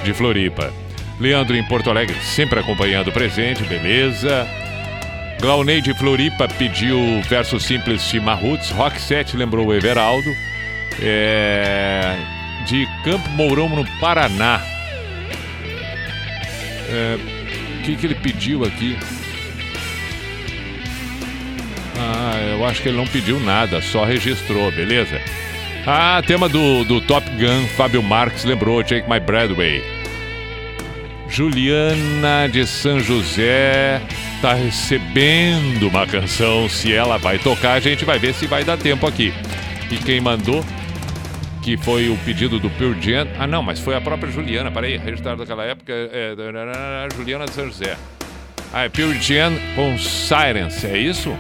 de 0.04 0.14
Floripa. 0.14 0.74
Leandro 1.20 1.56
em 1.56 1.64
Porto 1.64 1.90
Alegre, 1.90 2.16
sempre 2.22 2.60
acompanhando 2.60 3.08
o 3.08 3.12
presente, 3.12 3.64
beleza. 3.64 4.48
Glaunei 5.42 5.82
de 5.82 5.94
Floripa 5.94 6.48
pediu 6.48 7.22
verso 7.28 7.60
simples 7.60 8.08
de 8.10 8.20
Marrutz. 8.20 8.70
Rock 8.72 9.00
7 9.02 9.36
lembrou 9.38 9.68
o 9.68 9.74
Everaldo. 9.74 10.30
É, 11.02 12.16
de 12.66 12.88
Campo 13.04 13.30
Mourão, 13.30 13.70
no 13.70 13.86
Paraná. 14.00 14.62
É, 16.90 17.18
O 17.80 17.84
que, 17.84 17.96
que 17.96 18.06
ele 18.06 18.16
pediu 18.16 18.64
aqui? 18.64 18.98
Ah, 22.00 22.36
eu 22.52 22.66
acho 22.66 22.82
que 22.82 22.90
ele 22.90 22.98
não 22.98 23.08
pediu 23.08 23.40
nada, 23.40 23.82
só 23.82 24.04
registrou, 24.06 24.72
beleza? 24.72 25.20
Ah, 25.86 26.22
tema 26.26 26.48
do, 26.50 26.84
do 26.84 27.00
Top 27.02 27.28
Gun, 27.32 27.66
Fábio 27.76 28.04
Marques 28.04 28.44
lembrou, 28.44 28.84
Take 28.84 29.10
My 29.10 29.20
Bradway. 29.20 29.97
Juliana 31.30 32.48
de 32.52 32.66
São 32.66 33.00
José 33.00 34.02
tá 34.42 34.54
recebendo 34.54 35.88
uma 35.88 36.08
canção. 36.08 36.70
Se 36.70 36.94
ela 36.94 37.18
vai 37.18 37.38
tocar, 37.38 37.74
a 37.74 37.80
gente 37.80 38.06
vai 38.06 38.18
ver 38.18 38.34
se 38.34 38.48
vai 38.48 38.64
dar 38.64 38.78
tempo 38.78 39.06
aqui. 39.06 39.34
E 39.92 39.98
quem 39.98 40.20
mandou, 40.20 40.64
que 41.62 41.78
foi 41.78 42.10
o 42.10 42.18
pedido 42.18 42.60
do 42.60 42.70
Pure 42.72 43.02
Jam. 43.02 43.28
Ah, 43.38 43.48
não, 43.48 43.62
mas 43.62 43.80
foi 43.80 43.96
a 43.96 44.02
própria 44.02 44.32
Juliana. 44.32 44.72
Peraí, 44.72 44.98
registrado 44.98 45.40
daquela 45.40 45.64
época. 45.64 45.94
É, 45.94 46.36
Juliana 47.16 47.46
de 47.46 47.52
São 47.52 47.66
José. 47.66 47.98
Ah, 48.74 48.86
é 48.86 48.90
Pure 48.90 49.22
Jam 49.22 49.54
com 49.76 49.98
Silence, 49.98 50.86
é 50.86 50.98
isso? 50.98 51.36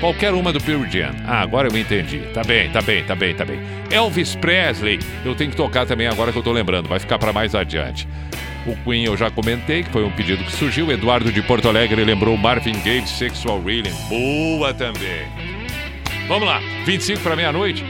Qualquer 0.00 0.32
uma 0.32 0.50
do 0.50 0.58
Pure 0.58 0.90
Jam. 0.90 1.14
Ah, 1.26 1.42
agora 1.42 1.68
eu 1.68 1.76
entendi. 1.76 2.20
Tá 2.32 2.42
bem, 2.42 2.70
tá 2.70 2.80
bem, 2.80 3.04
tá 3.04 3.14
bem, 3.14 3.34
tá 3.34 3.44
bem. 3.44 3.60
Elvis 3.90 4.34
Presley, 4.34 4.98
eu 5.26 5.34
tenho 5.34 5.50
que 5.50 5.56
tocar 5.56 5.84
também 5.84 6.06
agora 6.06 6.32
que 6.32 6.38
eu 6.38 6.42
tô 6.42 6.52
lembrando. 6.52 6.88
Vai 6.88 6.98
ficar 6.98 7.18
para 7.18 7.34
mais 7.34 7.54
adiante. 7.54 8.08
O 8.66 8.74
Queen 8.76 9.04
eu 9.04 9.14
já 9.16 9.30
comentei, 9.30 9.82
que 9.82 9.90
foi 9.90 10.02
um 10.02 10.10
pedido 10.10 10.42
que 10.42 10.52
surgiu. 10.52 10.90
Eduardo 10.90 11.30
de 11.30 11.42
Porto 11.42 11.68
Alegre 11.68 12.02
lembrou 12.02 12.34
Marvin 12.36 12.78
Gaye, 12.80 13.06
Sexual 13.06 13.58
Healing. 13.58 13.92
Boa 14.08 14.72
também. 14.72 15.28
Vamos 16.26 16.48
lá, 16.48 16.60
25 16.86 17.20
para 17.20 17.36
meia-noite. 17.36 17.84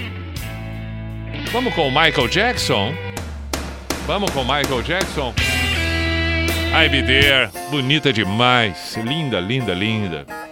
Vamos 1.53 1.73
com 1.75 1.89
o 1.89 1.91
Michael 1.91 2.29
Jackson. 2.29 2.93
Vamos 4.07 4.31
com 4.33 4.41
o 4.41 4.45
Michael 4.45 4.83
Jackson. 4.83 5.33
I 6.73 6.89
Be 6.89 7.03
There, 7.03 7.51
bonita 7.71 8.13
demais. 8.13 8.97
Linda, 8.97 9.39
linda, 9.39 9.75
linda. 9.75 10.50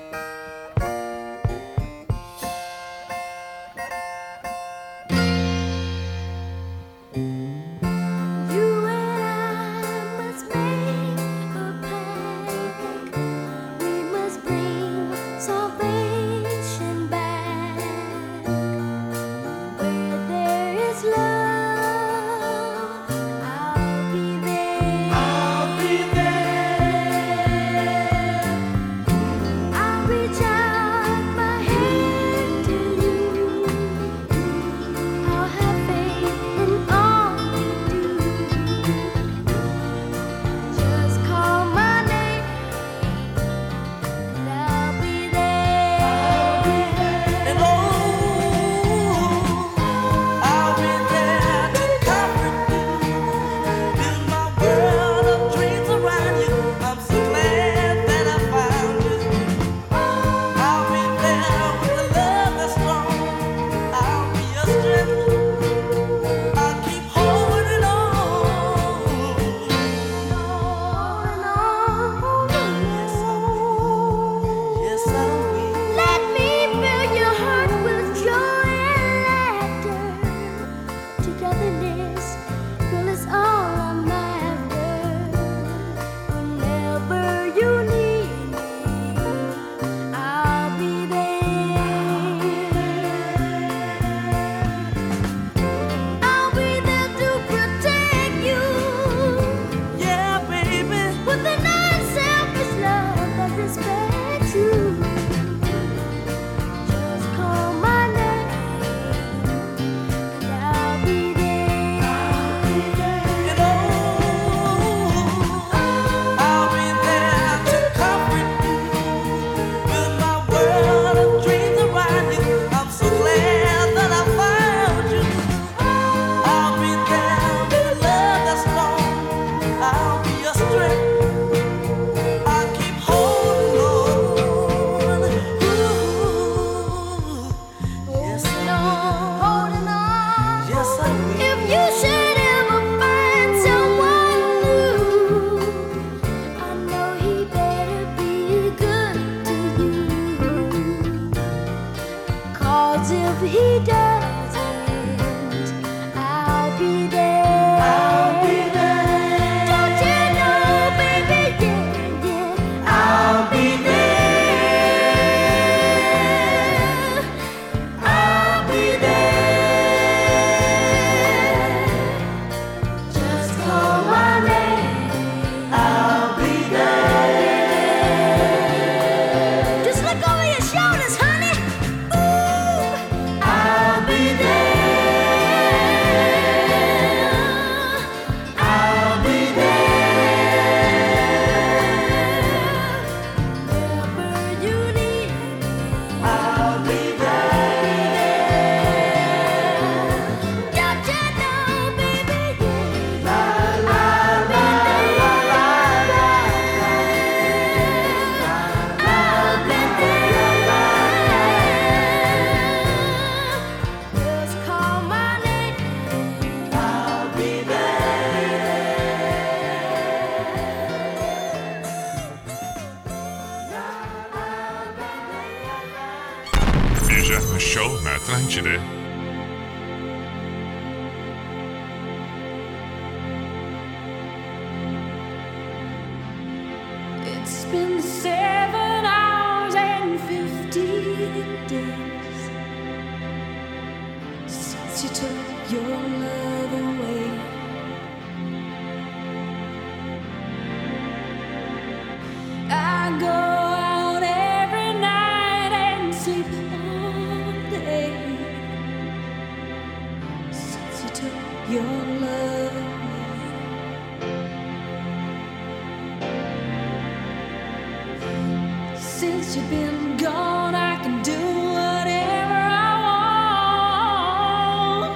you've 269.59 269.71
been 269.71 270.17
gone, 270.17 270.75
I 270.75 270.97
can 271.03 271.23
do 271.23 271.33
whatever 271.33 272.55
I 272.55 273.03
want. 273.05 275.13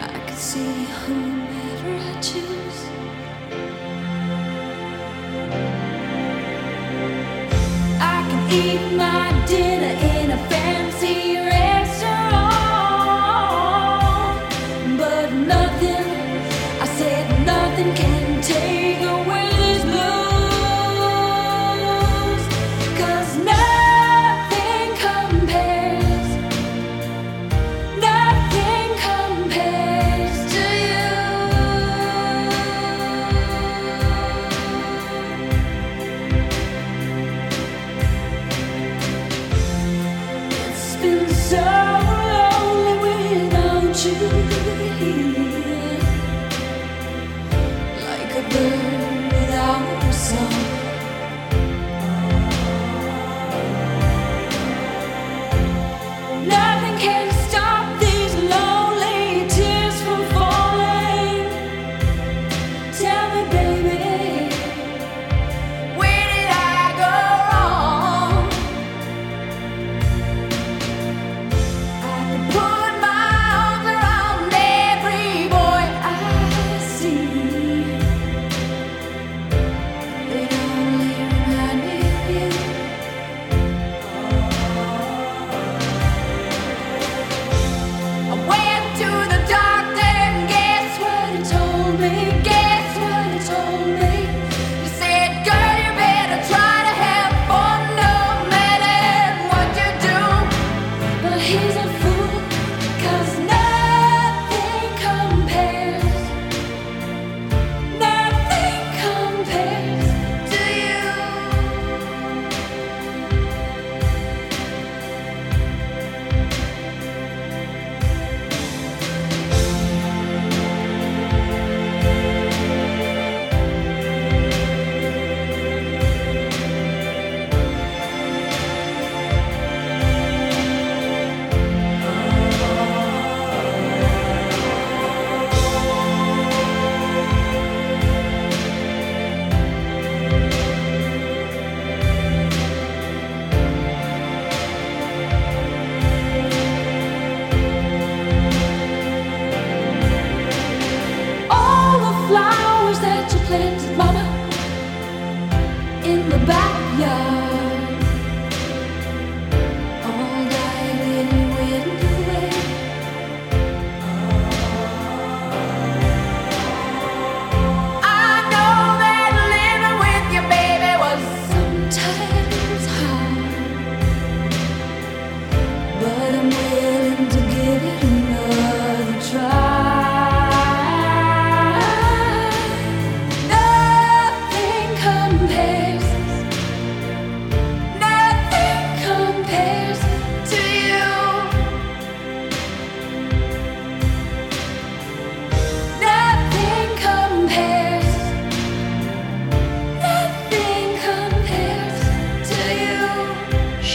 I 0.00 0.02
can 0.26 0.36
see 0.36 0.84
whomever 1.02 1.92
I 2.10 2.20
choose. 2.20 2.80
I 8.00 8.02
can 8.28 8.52
eat 8.52 8.96
my 8.96 9.44
dinner. 9.46 10.17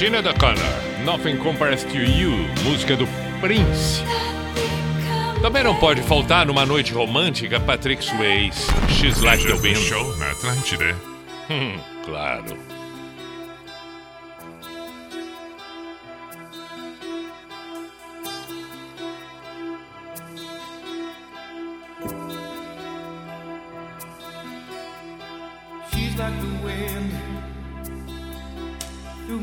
Regina 0.03 0.21
da 0.21 0.33
Connor, 0.33 0.57
Nothing 1.05 1.37
Compares 1.37 1.85
to 1.85 1.97
You, 1.97 2.31
música 2.65 2.93
do 2.93 3.07
Prince. 3.39 4.03
Também 5.41 5.63
não 5.63 5.77
pode 5.77 6.01
faltar 6.01 6.45
numa 6.45 6.65
noite 6.65 6.91
romântica 6.91 7.57
Patrick 7.57 8.03
Swayze, 8.03 8.67
She's 8.89 9.21
Like 9.21 9.47
the 9.47 9.53
Wind. 9.53 9.77
Show 9.77 10.17
na 10.17 10.31
Atlântida. 10.31 10.93
Hum, 11.49 11.79
claro. 12.03 12.72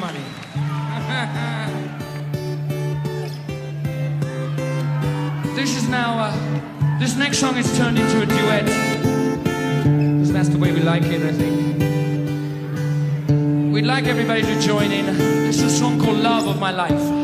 money. 0.00 0.24
this 5.54 5.76
is 5.76 5.88
now, 5.88 6.18
uh, 6.18 6.98
this 6.98 7.16
next 7.16 7.38
song 7.38 7.56
is 7.56 7.76
turned 7.76 7.98
into 7.98 8.22
a 8.22 8.26
duet. 8.26 8.64
Because 8.64 10.32
that's 10.32 10.48
the 10.48 10.58
way 10.58 10.72
we 10.72 10.80
like 10.80 11.04
it, 11.04 11.22
I 11.22 11.32
think. 11.32 11.82
We'd 13.72 13.84
like 13.86 14.06
everybody 14.06 14.42
to 14.42 14.60
join 14.60 14.90
in. 14.90 15.06
This 15.06 15.60
is 15.60 15.74
a 15.74 15.78
song 15.78 16.00
called 16.00 16.18
Love 16.18 16.46
of 16.46 16.58
My 16.58 16.70
Life. 16.70 17.15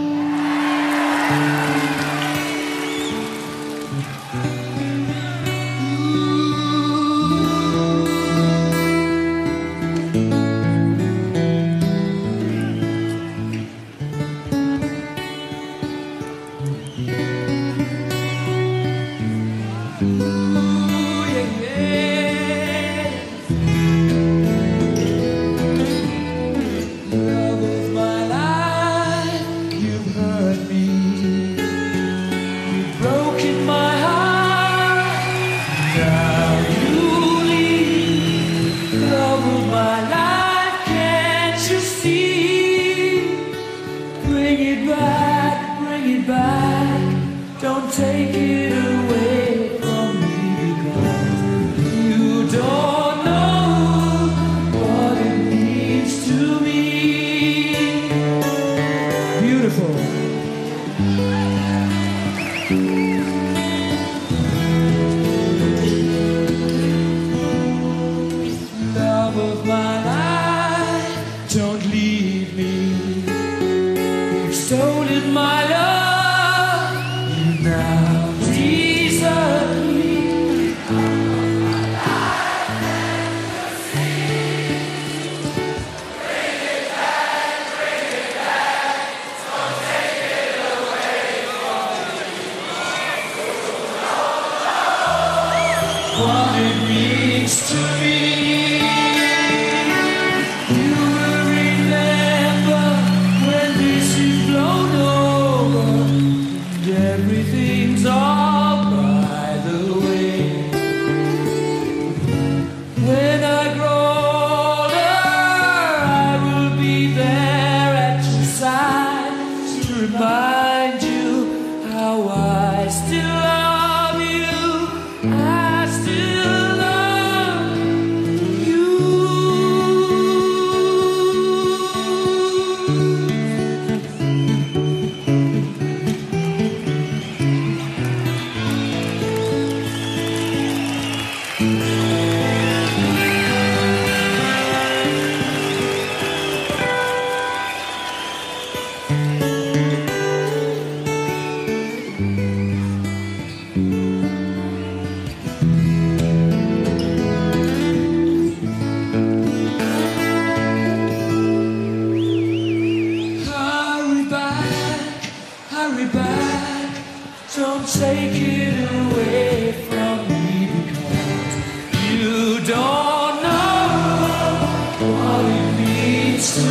Queen, 176.53 176.69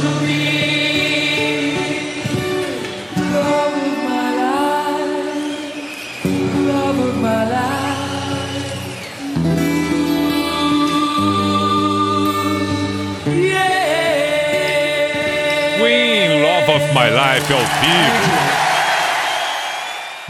Love 16.43 16.69
of 16.69 16.93
My 16.93 17.09
Life 17.09 17.51
ao 17.51 17.59
vivo. 17.81 18.50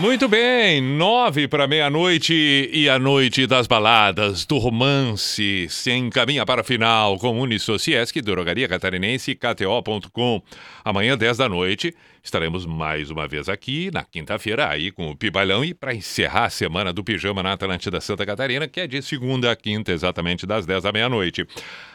Muito 0.02 0.28
bem, 0.28 0.82
nove 0.82 1.48
para 1.48 1.68
meia-noite 1.68 2.34
e 2.74 2.90
a 2.90 2.98
noite 2.98 3.46
das 3.46 3.68
baladas, 3.68 4.48
do 4.48 4.58
romance, 4.58 5.68
se 5.70 5.92
encaminha 5.92 6.44
para 6.44 6.62
a 6.62 6.64
final 6.64 7.20
com 7.20 7.40
Unisociesc, 7.40 8.20
Drogaria 8.20 8.68
Catarinense 8.68 9.36
KTO.com. 9.36 10.42
Amanhã, 10.84 11.16
10 11.16 11.38
da 11.38 11.48
noite, 11.48 11.96
estaremos 12.24 12.66
mais 12.66 13.12
uma 13.12 13.28
vez 13.28 13.48
aqui, 13.48 13.92
na 13.94 14.04
quinta-feira, 14.04 14.70
aí 14.70 14.92
com 14.92 15.12
o 15.12 15.16
Pibalhão 15.16 15.64
e 15.64 15.72
para 15.72 15.94
encerrar 15.94 16.46
a 16.46 16.50
semana 16.50 16.92
do 16.92 17.04
Pijama 17.04 17.44
na 17.44 17.54
Atlântida 17.54 18.02
Santa 18.02 18.26
Catarina, 18.26 18.68
que 18.68 18.80
é 18.80 18.88
de 18.88 19.04
segunda 19.04 19.52
a 19.52 19.56
quinta, 19.56 19.92
exatamente 19.92 20.48
das 20.48 20.66
10 20.66 20.82
da 20.82 20.92
meia-noite. 20.92 21.46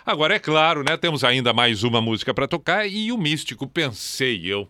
Agora, 0.06 0.36
é 0.36 0.38
claro, 0.38 0.84
né, 0.84 0.96
temos 0.96 1.24
ainda 1.24 1.52
mais 1.52 1.82
uma 1.82 2.00
música 2.00 2.32
para 2.32 2.46
tocar 2.46 2.86
e 2.86 3.10
o 3.10 3.18
místico, 3.18 3.66
pensei 3.66 4.46
eu, 4.46 4.68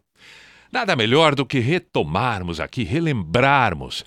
Nada 0.73 0.97
melhor 0.97 1.35
do 1.35 1.47
que 1.47 1.59
retomarmos 1.59 2.61
aqui, 2.61 2.83
relembrarmos 2.83 4.05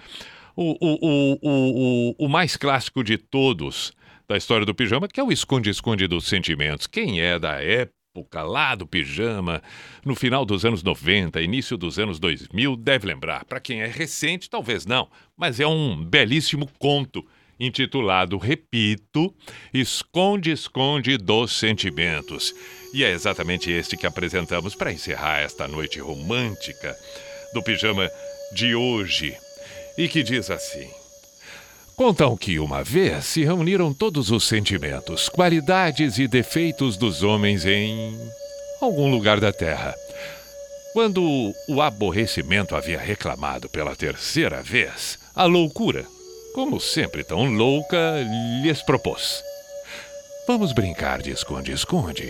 o, 0.55 0.75
o, 0.81 1.39
o, 1.41 2.25
o, 2.25 2.29
mais 2.29 2.57
clássico 2.57 3.03
de 3.03 3.17
todos 3.17 3.93
da 4.27 4.35
história 4.35 4.65
do 4.65 4.75
pijama, 4.75 5.07
que 5.07 5.19
é 5.19 5.23
o 5.23 5.31
esconde-esconde 5.31 6.05
dos 6.07 6.27
sentimentos. 6.27 6.85
Quem 6.85 7.21
é 7.21 7.39
da 7.39 7.63
época 7.63 8.43
lá 8.43 8.75
do 8.75 8.85
pijama, 8.85 9.63
no 10.05 10.15
final 10.15 10.45
dos 10.45 10.65
anos 10.65 10.83
90, 10.83 11.41
início 11.41 11.77
dos 11.77 11.97
anos 11.97 12.19
2000, 12.19 12.75
deve 12.75 13.07
lembrar. 13.07 13.45
Para 13.45 13.61
quem 13.61 13.81
é 13.81 13.87
recente, 13.87 14.49
talvez 14.49 14.85
não, 14.85 15.07
mas 15.37 15.59
é 15.59 15.67
um 15.67 16.03
belíssimo 16.03 16.69
conto 16.77 17.25
intitulado, 17.59 18.37
repito, 18.37 19.33
Esconde-Esconde 19.73 21.17
dos 21.17 21.51
Sentimentos. 21.51 22.53
E 22.93 23.03
é 23.03 23.11
exatamente 23.11 23.71
este 23.71 23.97
que 23.97 24.07
apresentamos 24.07 24.75
para 24.75 24.91
encerrar 24.91 25.41
esta 25.41 25.67
noite 25.67 25.99
romântica 25.99 26.95
do 27.53 27.61
pijama 27.61 28.09
de 28.53 28.73
hoje. 28.75 29.35
E 29.97 30.07
que 30.07 30.23
diz 30.23 30.49
assim: 30.49 30.89
Contam 31.95 32.37
que 32.37 32.59
uma 32.59 32.81
vez 32.83 33.25
se 33.25 33.43
reuniram 33.43 33.93
todos 33.93 34.31
os 34.31 34.45
sentimentos, 34.45 35.27
qualidades 35.27 36.17
e 36.17 36.27
defeitos 36.27 36.95
dos 36.95 37.23
homens 37.23 37.65
em 37.65 38.17
algum 38.79 39.11
lugar 39.11 39.41
da 39.41 39.51
terra. 39.51 39.93
Quando 40.93 41.53
o 41.67 41.81
aborrecimento 41.81 42.75
havia 42.75 42.97
reclamado 42.97 43.69
pela 43.69 43.95
terceira 43.95 44.63
vez, 44.63 45.19
a 45.35 45.43
loucura, 45.43 46.05
como 46.59 46.77
sempre 46.77 47.23
tão 47.23 47.45
louca, 47.53 48.15
lhes 48.61 48.81
propôs: 48.81 49.41
Vamos 50.45 50.73
brincar 50.73 51.21
de 51.21 51.31
esconde-esconde. 51.31 52.29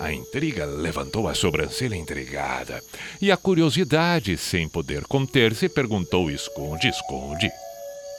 A 0.00 0.12
intriga 0.12 0.64
levantou 0.64 1.28
a 1.28 1.34
sobrancelha 1.34 1.94
intrigada 1.94 2.82
e 3.20 3.30
a 3.30 3.36
curiosidade, 3.36 4.36
sem 4.36 4.68
poder 4.68 5.04
conter-se, 5.04 5.68
perguntou: 5.68 6.32
Esconde-esconde? 6.32 7.48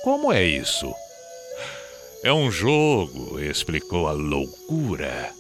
Como 0.06 0.32
é 0.32 0.42
isso? 0.42 0.90
É 2.24 2.32
um 2.32 2.50
jogo, 2.50 3.42
explicou 3.42 4.08
a 4.08 4.14
loucura, 4.14 5.34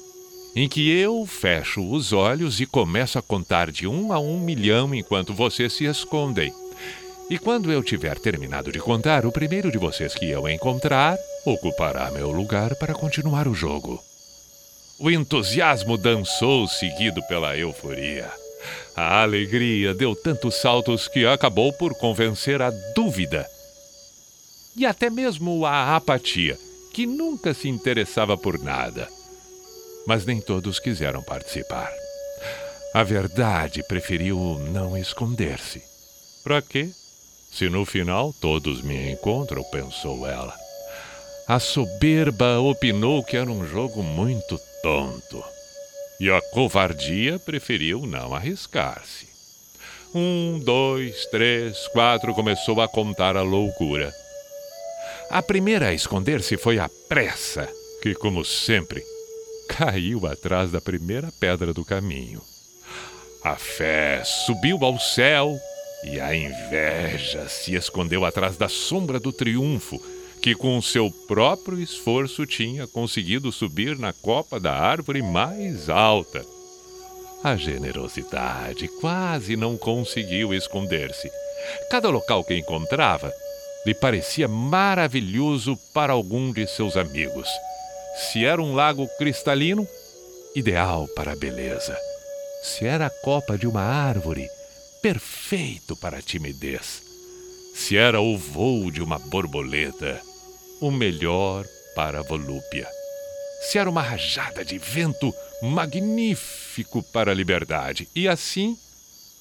em 0.58 0.68
que 0.68 0.92
eu 0.92 1.26
fecho 1.26 1.90
os 1.90 2.12
olhos 2.12 2.60
e 2.60 2.66
começo 2.66 3.18
a 3.18 3.22
contar 3.22 3.72
de 3.72 3.88
um 3.88 4.12
a 4.12 4.20
um 4.20 4.42
milhão 4.42 4.94
enquanto 4.94 5.34
vocês 5.34 5.72
se 5.72 5.86
escondem. 5.86 6.54
E 7.30 7.40
quando 7.40 7.72
eu 7.72 7.82
tiver 7.82 8.20
terminado 8.20 8.72
de 8.72 8.80
contar, 8.80 9.26
o 9.26 9.32
primeiro 9.32 9.72
de 9.72 9.78
vocês 9.78 10.14
que 10.14 10.30
eu 10.30 10.48
encontrar 10.48 11.18
ocupará 11.46 12.12
meu 12.12 12.32
lugar 12.32 12.76
para 12.76 12.94
continuar 12.94 13.48
o 13.48 13.56
jogo. 13.56 14.00
O 15.00 15.10
entusiasmo 15.10 15.98
dançou, 15.98 16.68
seguido 16.68 17.22
pela 17.24 17.58
euforia. 17.58 18.32
A 18.96 19.22
alegria 19.22 19.94
deu 19.94 20.16
tantos 20.16 20.56
saltos 20.56 21.08
que 21.08 21.26
acabou 21.26 21.74
por 21.74 21.96
convencer 21.96 22.62
a 22.62 22.70
dúvida. 22.96 23.48
E 24.76 24.86
até 24.86 25.10
mesmo 25.10 25.66
a 25.66 25.96
apatia, 25.96 26.58
que 26.94 27.06
nunca 27.06 27.54
se 27.54 27.68
interessava 27.68 28.38
por 28.38 28.60
nada. 28.60 29.08
Mas 30.06 30.26
nem 30.26 30.40
todos 30.40 30.80
quiseram 30.80 31.24
participar. 31.24 31.92
A 32.94 33.04
verdade 33.04 33.82
preferiu 33.88 34.60
não 34.72 34.96
esconder-se. 34.98 35.82
Para 36.44 36.62
quê? 36.62 36.92
Se 37.54 37.70
no 37.70 37.86
final 37.86 38.34
todos 38.42 38.82
me 38.82 39.12
encontram, 39.12 39.64
pensou 39.66 40.26
ela. 40.26 40.56
A 41.48 41.60
soberba 41.60 42.60
opinou 42.60 43.24
que 43.24 43.38
era 43.38 43.50
um 43.50 43.68
jogo 43.68 44.02
muito 44.02 44.60
tonto. 44.82 45.44
E 46.20 46.32
a 46.32 46.42
covardia 46.52 47.38
preferiu 47.38 48.08
não 48.08 48.34
arriscar-se. 48.34 49.28
Um, 50.16 50.60
dois, 50.60 51.28
três, 51.28 51.88
quatro, 51.90 52.34
começou 52.34 52.82
a 52.82 52.88
contar 52.88 53.38
a 53.38 53.44
loucura. 53.44 54.12
A 55.30 55.42
primeira 55.44 55.90
a 55.90 55.94
esconder-se 55.94 56.58
foi 56.58 56.80
a 56.80 56.90
pressa, 57.08 57.70
que, 58.02 58.16
como 58.16 58.44
sempre, 58.44 59.04
caiu 59.70 60.26
atrás 60.26 60.72
da 60.72 60.82
primeira 60.82 61.32
pedra 61.40 61.72
do 61.72 61.86
caminho. 61.86 62.42
A 63.44 63.56
fé 63.56 64.24
subiu 64.24 64.84
ao 64.84 65.00
céu 65.00 65.56
e 66.04 66.20
a 66.20 66.36
inveja 66.36 67.48
se 67.48 67.76
escondeu 67.76 68.26
atrás 68.26 68.58
da 68.58 68.68
sombra 68.68 69.20
do 69.20 69.32
triunfo, 69.32 70.02
que 70.42 70.54
com 70.54 70.82
seu 70.82 71.10
próprio 71.28 71.80
esforço 71.80 72.46
tinha 72.46 72.86
conseguido 72.86 73.52
subir 73.52 73.98
na 73.98 74.12
copa 74.12 74.60
da 74.60 74.74
árvore 74.74 75.22
mais 75.22 75.90
alta. 75.90 76.46
A 77.44 77.56
generosidade 77.56 78.88
quase 79.00 79.56
não 79.56 79.78
conseguiu 79.78 80.54
esconder-se. 80.54 81.32
Cada 81.90 82.10
local 82.10 82.44
que 82.44 82.58
encontrava 82.58 83.32
lhe 83.86 83.94
parecia 83.94 84.48
maravilhoso 84.48 85.78
para 85.94 86.14
algum 86.14 86.52
de 86.52 86.68
seus 86.68 86.96
amigos. 86.96 87.48
Se 88.16 88.46
era 88.46 88.62
um 88.62 88.74
lago 88.74 89.08
cristalino, 89.18 89.88
ideal 90.56 91.08
para 91.16 91.34
a 91.34 91.36
beleza. 91.36 91.98
Se 92.62 92.86
era 92.86 93.08
a 93.08 93.10
copa 93.10 93.58
de 93.58 93.68
uma 93.68 93.82
árvore, 93.82 94.48
perfeito 95.04 95.98
para 95.98 96.20
a 96.20 96.22
timidez. 96.22 97.04
Se 97.76 97.98
era 97.98 98.22
o 98.22 98.38
voo 98.38 98.90
de 98.90 99.04
uma 99.04 99.20
borboleta, 99.20 100.22
o 100.80 100.90
melhor 100.90 101.66
para 101.94 102.20
a 102.20 102.24
volúpia. 102.24 102.88
Se 103.64 103.78
era 103.78 103.90
uma 103.90 104.02
rajada 104.02 104.64
de 104.64 104.78
vento, 104.78 105.34
magnífico 105.62 107.04
para 107.12 107.32
a 107.32 107.36
liberdade. 107.36 108.08
E 108.16 108.30
assim 108.30 108.78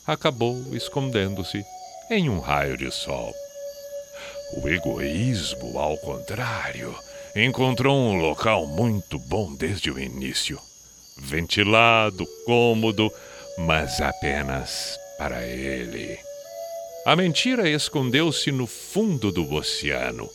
acabou 0.05 0.75
escondendo-se 0.75 1.65
em 2.11 2.29
um 2.29 2.41
raio 2.41 2.77
de 2.77 2.91
sol. 2.91 3.33
O 4.57 4.69
egoísmo, 4.69 5.79
ao 5.79 5.97
contrário, 5.99 6.93
encontrou 7.37 7.97
um 7.97 8.21
local 8.21 8.67
muito 8.67 9.17
bom 9.17 9.55
desde 9.55 9.93
o 9.93 9.99
início. 9.99 10.59
Ventilado, 11.17 12.27
cômodo, 12.45 13.13
mas 13.59 14.01
apenas 14.01 14.99
para 15.19 15.47
ele. 15.47 16.19
A 17.05 17.17
mentira 17.17 17.69
escondeu-se 17.69 18.53
no 18.53 18.67
fundo 18.67 19.33
do 19.33 19.53
oceano. 19.55 20.29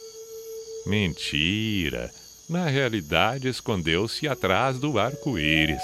Mentira, 0.85 2.11
na 2.49 2.65
realidade, 2.67 3.47
escondeu-se 3.47 4.27
atrás 4.27 4.77
do 4.77 4.99
arco-íris. 4.99 5.81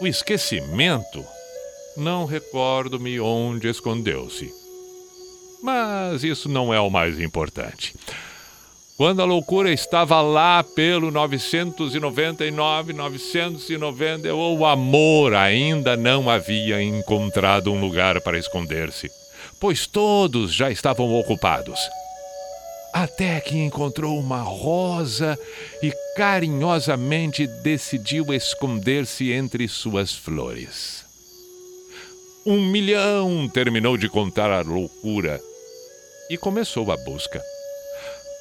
O 0.00 0.06
esquecimento, 0.06 1.24
não 1.96 2.26
recordo-me 2.26 3.18
onde 3.18 3.68
escondeu-se. 3.68 4.50
Mas 5.62 6.22
isso 6.22 6.48
não 6.48 6.72
é 6.72 6.80
o 6.80 6.90
mais 6.90 7.18
importante. 7.18 7.94
Quando 8.96 9.20
a 9.20 9.26
loucura 9.26 9.70
estava 9.70 10.22
lá 10.22 10.64
pelo 10.64 11.10
999, 11.10 12.94
990, 12.94 14.34
o 14.34 14.64
amor 14.64 15.34
ainda 15.34 15.98
não 15.98 16.30
havia 16.30 16.82
encontrado 16.82 17.70
um 17.70 17.78
lugar 17.78 18.22
para 18.22 18.38
esconder-se, 18.38 19.10
pois 19.60 19.86
todos 19.86 20.54
já 20.54 20.70
estavam 20.70 21.14
ocupados. 21.14 21.78
Até 22.90 23.38
que 23.38 23.58
encontrou 23.58 24.18
uma 24.18 24.40
rosa 24.40 25.38
e 25.82 25.92
carinhosamente 26.16 27.46
decidiu 27.62 28.32
esconder-se 28.32 29.30
entre 29.30 29.68
suas 29.68 30.14
flores. 30.14 31.04
Um 32.46 32.64
milhão 32.70 33.46
terminou 33.52 33.98
de 33.98 34.08
contar 34.08 34.50
a 34.50 34.62
loucura 34.62 35.38
e 36.30 36.38
começou 36.38 36.90
a 36.90 36.96
busca. 36.96 37.42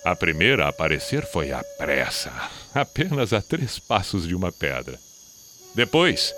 A 0.05 0.15
primeira 0.15 0.65
a 0.65 0.69
aparecer 0.69 1.25
foi 1.25 1.51
a 1.51 1.63
pressa, 1.79 2.31
apenas 2.75 3.33
a 3.33 3.41
três 3.41 3.79
passos 3.79 4.27
de 4.27 4.35
uma 4.35 4.51
pedra. 4.51 4.99
Depois, 5.73 6.31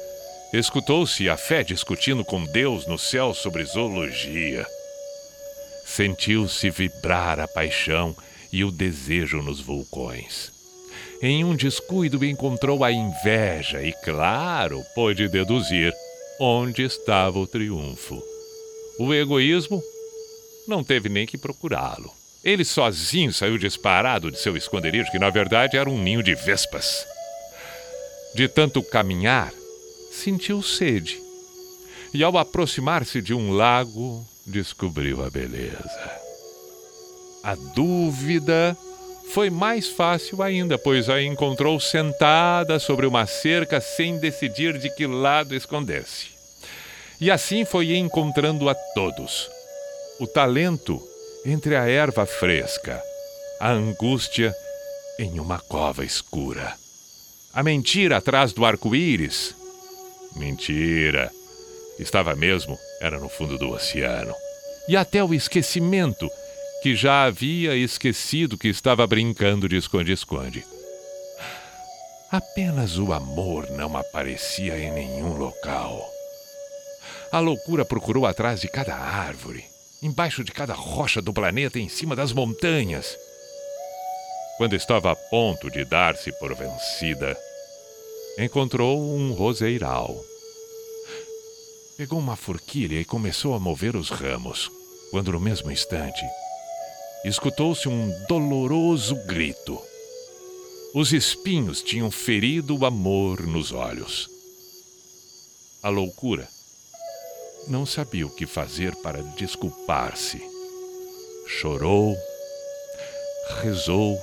escutou-se 0.53 1.27
a 1.27 1.35
fé 1.35 1.63
discutindo 1.63 2.23
com 2.23 2.45
Deus 2.45 2.87
no 2.87 2.97
céu 2.97 3.33
sobre 3.33 3.65
zoologia. 3.65 4.65
Sentiu-se 5.85 6.69
vibrar 6.69 7.41
a 7.41 7.47
paixão 7.47 8.15
e 8.53 8.63
o 8.63 8.71
desejo 8.71 9.41
nos 9.41 9.59
vulcões. 9.59 10.49
Em 11.21 11.43
um 11.43 11.53
descuido 11.53 12.23
encontrou 12.23 12.85
a 12.85 12.91
inveja 12.93 13.83
e, 13.83 13.91
claro, 14.01 14.81
pôde 14.95 15.27
deduzir 15.27 15.93
onde 16.39 16.83
estava 16.83 17.37
o 17.37 17.45
triunfo. 17.45 18.23
O 18.97 19.13
egoísmo 19.13 19.83
não 20.65 20.85
teve 20.85 21.09
nem 21.09 21.27
que 21.27 21.37
procurá-lo. 21.37 22.16
Ele 22.47 22.63
sozinho 22.63 23.33
saiu 23.33 23.57
disparado 23.57 24.31
de 24.31 24.39
seu 24.39 24.55
esconderijo, 24.55 25.11
que 25.11 25.19
na 25.19 25.29
verdade 25.29 25.75
era 25.75 25.89
um 25.89 26.01
ninho 26.01 26.23
de 26.23 26.33
vespas. 26.33 27.05
De 28.33 28.47
tanto 28.47 28.81
caminhar, 28.81 29.51
sentiu 30.13 30.63
sede. 30.63 31.21
E 32.13 32.23
ao 32.23 32.37
aproximar-se 32.37 33.21
de 33.21 33.33
um 33.33 33.51
lago, 33.51 34.25
descobriu 34.45 35.25
a 35.25 35.29
beleza. 35.29 36.21
A 37.43 37.53
dúvida 37.75 38.77
foi 39.33 39.49
mais 39.49 39.89
fácil 39.89 40.41
ainda, 40.41 40.77
pois 40.77 41.09
a 41.09 41.21
encontrou 41.21 41.77
sentada 41.81 42.79
sobre 42.79 43.05
uma 43.05 43.25
cerca 43.25 43.81
sem 43.81 44.19
decidir 44.19 44.77
de 44.77 44.89
que 44.89 45.05
lado 45.05 45.53
esconder-se. 45.53 46.27
E 47.19 47.29
assim 47.29 47.65
foi 47.65 47.97
encontrando 47.97 48.69
a 48.69 48.75
todos. 48.95 49.49
O 50.17 50.25
talento 50.25 51.05
entre 51.49 51.77
a 51.77 51.87
erva 51.87 52.25
fresca, 52.25 53.01
a 53.57 53.71
angústia 53.71 54.53
em 55.17 55.39
uma 55.39 55.57
cova 55.57 56.03
escura, 56.03 56.75
a 57.53 57.63
mentira 57.63 58.17
atrás 58.17 58.51
do 58.51 58.65
arco-íris. 58.65 59.55
Mentira! 60.35 61.31
Estava 61.97 62.35
mesmo, 62.35 62.77
era 62.99 63.17
no 63.17 63.29
fundo 63.29 63.57
do 63.57 63.69
oceano. 63.69 64.35
E 64.89 64.97
até 64.97 65.23
o 65.23 65.33
esquecimento, 65.33 66.29
que 66.83 66.93
já 66.97 67.23
havia 67.23 67.73
esquecido 67.77 68.57
que 68.57 68.67
estava 68.67 69.07
brincando 69.07 69.69
de 69.69 69.77
esconde-esconde. 69.77 70.65
Apenas 72.29 72.97
o 72.97 73.13
amor 73.13 73.69
não 73.69 73.95
aparecia 73.95 74.77
em 74.77 74.91
nenhum 74.91 75.37
local. 75.37 76.05
A 77.31 77.39
loucura 77.39 77.85
procurou 77.85 78.25
atrás 78.25 78.59
de 78.59 78.67
cada 78.67 78.95
árvore, 78.95 79.63
embaixo 80.01 80.43
de 80.43 80.51
cada 80.51 80.73
rocha 80.73 81.21
do 81.21 81.33
planeta, 81.33 81.79
em 81.79 81.89
cima 81.89 82.15
das 82.15 82.31
montanhas. 82.31 83.17
Quando 84.57 84.75
estava 84.75 85.11
a 85.11 85.15
ponto 85.15 85.69
de 85.69 85.85
dar-se 85.85 86.31
por 86.39 86.53
vencida, 86.55 87.37
encontrou 88.39 88.99
um 88.99 89.33
roseiral. 89.33 90.23
Pegou 91.97 92.19
uma 92.19 92.35
forquilha 92.35 92.99
e 92.99 93.05
começou 93.05 93.53
a 93.53 93.59
mover 93.59 93.95
os 93.95 94.09
ramos, 94.09 94.69
quando 95.11 95.31
no 95.31 95.39
mesmo 95.39 95.71
instante 95.71 96.23
escutou-se 97.25 97.89
um 97.89 98.09
doloroso 98.27 99.15
grito. 99.25 99.81
Os 100.93 101.11
espinhos 101.11 101.81
tinham 101.81 102.09
ferido 102.09 102.77
o 102.77 102.85
amor 102.85 103.45
nos 103.45 103.71
olhos. 103.71 104.29
A 105.83 105.89
loucura 105.89 106.47
não 107.67 107.85
sabia 107.85 108.25
o 108.25 108.29
que 108.29 108.45
fazer 108.45 108.95
para 108.97 109.21
desculpar-se. 109.21 110.41
Chorou, 111.47 112.15
rezou, 113.61 114.19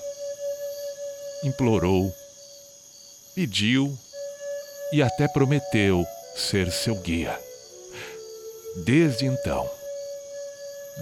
implorou, 1.44 2.14
pediu 3.34 3.96
e 4.92 5.02
até 5.02 5.28
prometeu 5.28 6.04
ser 6.36 6.70
seu 6.72 6.94
guia. 6.96 7.38
Desde 8.84 9.26
então, 9.26 9.70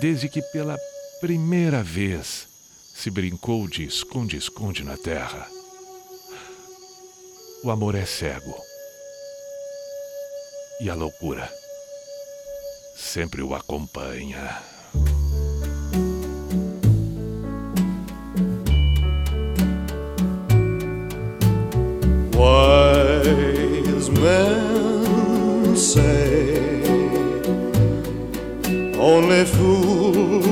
desde 0.01 0.29
que 0.29 0.43
pela 0.43 0.79
primeira 1.21 1.83
vez 1.83 2.47
se 2.95 3.11
brincou 3.11 3.69
de 3.69 3.85
esconde-esconde 3.85 4.85
na 4.85 4.97
terra, 4.97 5.49
o 7.65 7.71
amor 7.71 7.95
é 7.95 8.05
cego 8.05 8.61
e 10.81 10.91
a 10.91 10.95
loucura 10.95 11.62
sempre 13.03 13.43
o 13.43 13.55
acompanha. 13.55 14.63
Wise 22.37 24.09
men 24.11 25.77
say 25.77 26.55
only 28.99 29.45
fools 29.45 30.52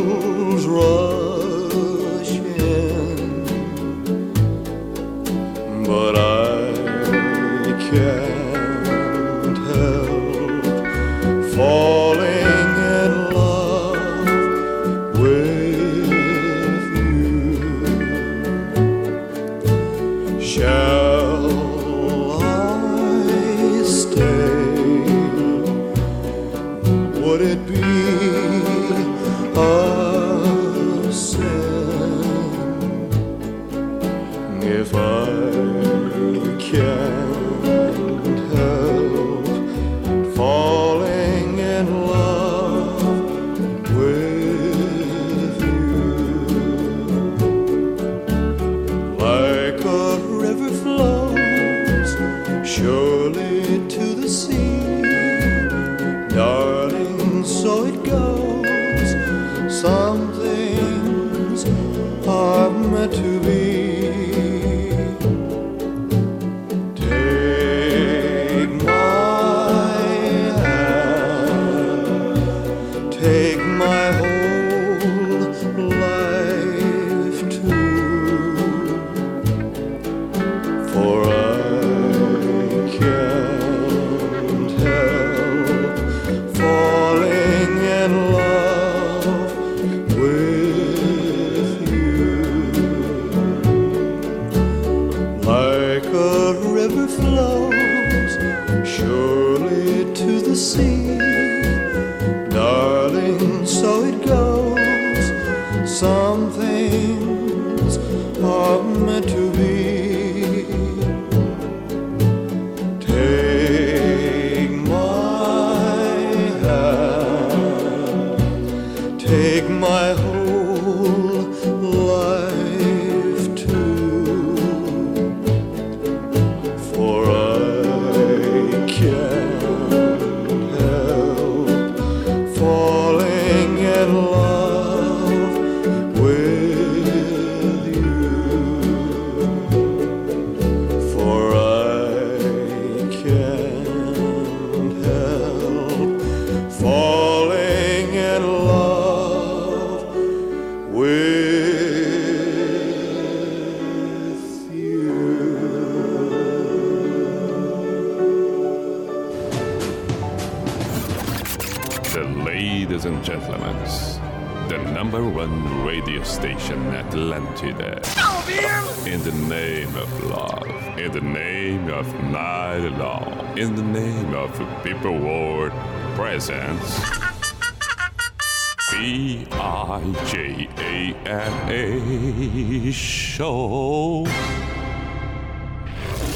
show. 183.40 184.26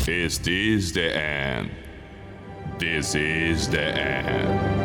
Is 0.08 0.38
this 0.38 0.92
the 0.92 1.14
end? 1.14 1.70
This 2.78 3.14
is 3.14 3.68
the 3.68 3.82
end. 3.82 4.83